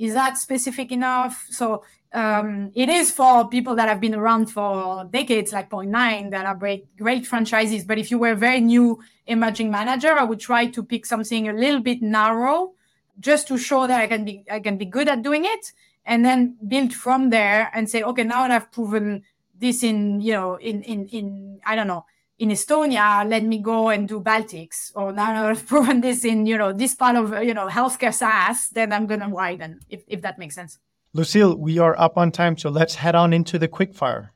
[0.00, 1.46] is that specific enough?
[1.50, 6.30] So um, it is for people that have been around for decades, like Point Nine,
[6.30, 7.84] that are great, great franchises.
[7.84, 11.48] But if you were a very new emerging manager, I would try to pick something
[11.48, 12.72] a little bit narrow,
[13.20, 15.72] just to show that I can be I can be good at doing it,
[16.06, 19.22] and then build from there and say, okay, now that I've proven
[19.54, 22.06] this in you know in in in I don't know
[22.40, 24.90] in Estonia, let me go and do Baltics.
[24.94, 28.70] Or now I've proven this in you know this part of you know healthcare SaaS,
[28.70, 30.78] then I'm gonna widen if if that makes sense.
[31.12, 34.30] Lucile, we are up on time, so let's head on into the quickfire.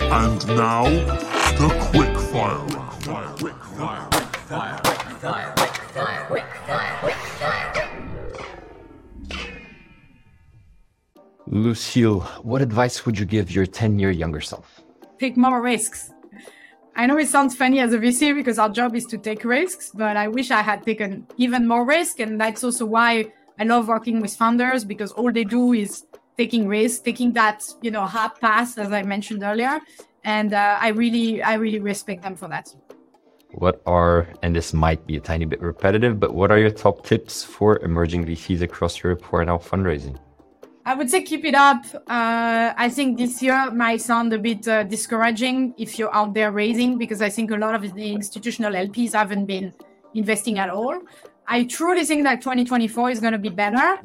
[0.00, 0.84] and now,
[1.54, 2.58] the quick fire.
[3.38, 4.10] quickfire
[11.46, 14.80] Lucile, what advice would you give your 10 year younger self?
[15.18, 16.10] Take more risks.
[16.96, 19.90] I know it sounds funny as a VC because our job is to take risks,
[19.94, 22.20] but I wish I had taken even more risk.
[22.20, 26.04] And that's also why I love working with founders because all they do is
[26.36, 29.80] taking risks, taking that you know hard path as I mentioned earlier,
[30.24, 32.74] and uh, I really I really respect them for that.
[33.52, 37.04] What are and this might be a tiny bit repetitive, but what are your top
[37.04, 40.16] tips for emerging VCs across Europe who are now fundraising?
[40.86, 41.84] I would say keep it up.
[42.08, 46.52] Uh, I think this year might sound a bit uh, discouraging if you're out there
[46.52, 49.74] raising because I think a lot of the institutional LPs haven't been
[50.14, 50.98] investing at all.
[51.46, 53.98] I truly think that 2024 is going to be better.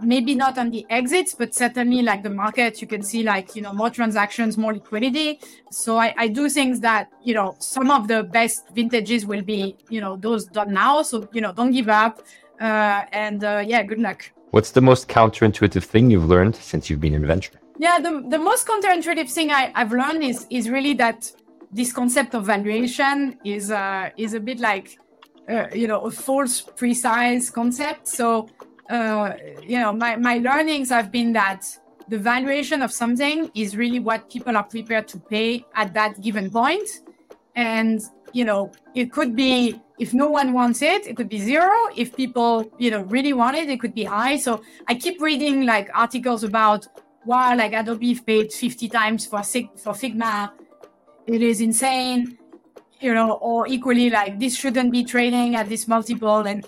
[0.00, 3.62] Maybe not on the exits, but certainly like the market, you can see like, you
[3.62, 5.40] know, more transactions, more liquidity.
[5.70, 9.76] So I, I do think that, you know, some of the best vintages will be,
[9.88, 11.02] you know, those done now.
[11.02, 12.20] So, you know, don't give up.
[12.60, 14.30] Uh, and uh, yeah, good luck.
[14.50, 17.60] What's the most counterintuitive thing you've learned since you've been in venture?
[17.78, 21.30] Yeah, the, the most counterintuitive thing I, I've learned is is really that
[21.70, 24.98] this concept of valuation is uh, is a bit like
[25.48, 28.48] uh, you know a false precise concept so
[28.90, 31.66] uh, you know my, my learnings have been that
[32.08, 36.50] the valuation of something is really what people are prepared to pay at that given
[36.50, 36.88] point
[37.54, 38.00] and
[38.32, 42.14] you know it could be if no one wants it it could be zero if
[42.14, 45.88] people you know really want it it could be high so i keep reading like
[45.94, 46.86] articles about
[47.24, 50.50] why like adobe paid 50 times for for figma
[51.26, 52.38] it is insane
[53.00, 56.40] you know, or equally like this shouldn't be trading at this multiple.
[56.40, 56.66] And,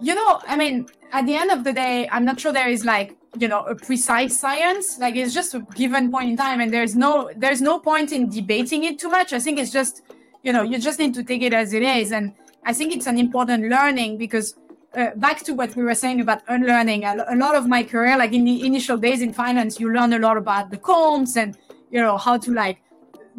[0.00, 2.84] you know, I mean, at the end of the day, I'm not sure there is
[2.84, 4.98] like, you know, a precise science.
[4.98, 8.28] Like it's just a given point in time and there's no, there's no point in
[8.28, 9.32] debating it too much.
[9.32, 10.02] I think it's just,
[10.42, 12.12] you know, you just need to take it as it is.
[12.12, 12.34] And
[12.64, 14.54] I think it's an important learning because
[14.94, 18.16] uh, back to what we were saying about unlearning, a, a lot of my career,
[18.16, 21.56] like in the initial days in finance, you learn a lot about the comps and,
[21.90, 22.78] you know, how to like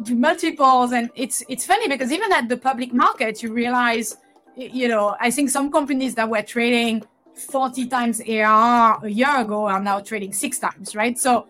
[0.02, 4.16] do multiples and it's it's funny because even at the public market you realize
[4.56, 7.02] you know i think some companies that were trading
[7.34, 11.46] 40 times ARR a year ago are now trading six times right so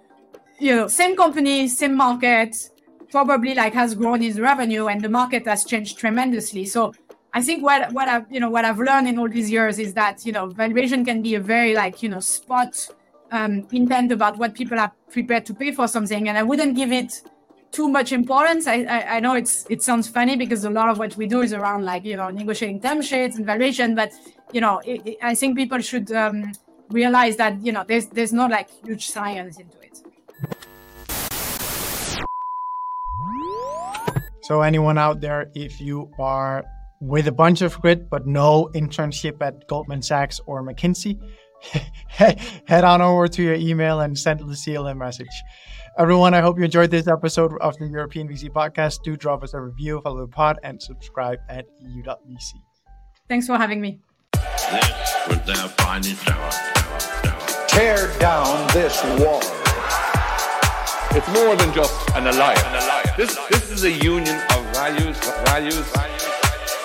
[0.58, 2.70] you know same company same market
[3.16, 6.92] probably like has grown its revenue and the market has changed tremendously so
[7.34, 9.94] I think what what I've you know what I've learned in all these years is
[9.94, 12.72] that you know valuation can be a very like you know spot
[13.32, 16.92] um, intent about what people are prepared to pay for something, and I wouldn't give
[16.92, 17.22] it
[17.72, 18.68] too much importance.
[18.68, 21.40] I, I, I know it's it sounds funny because a lot of what we do
[21.40, 24.12] is around like you know negotiating term sheets and valuation, but
[24.52, 26.52] you know it, it, I think people should um,
[26.90, 29.83] realize that you know there's there's not like huge science into it.
[34.44, 36.64] So anyone out there, if you are
[37.00, 41.18] with a bunch of grit but no internship at Goldman Sachs or McKinsey,
[42.08, 45.42] head on over to your email and send Lucile a message.
[45.98, 49.02] Everyone, I hope you enjoyed this episode of the European VC podcast.
[49.02, 52.52] Do drop us a review, follow the pod, and subscribe at eu.vc.
[53.28, 54.00] Thanks for having me.
[54.32, 56.50] This was their finest hour.
[56.50, 57.66] hour, hour.
[57.68, 59.40] Tear down this wall.
[61.16, 62.93] It's more than just an alliance.
[63.16, 65.86] This, this is a union of values, values,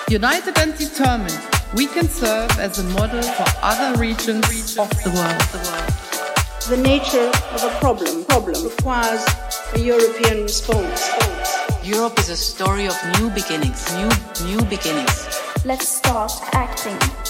[0.08, 1.36] United and determined,
[1.74, 5.42] we can serve as a model for other regions of the world.
[6.68, 9.26] The nature of a problem, problem requires
[9.74, 11.10] a European response.
[11.82, 14.10] Europe is a story of new beginnings, new
[14.46, 15.26] new beginnings.
[15.64, 17.29] Let's start acting.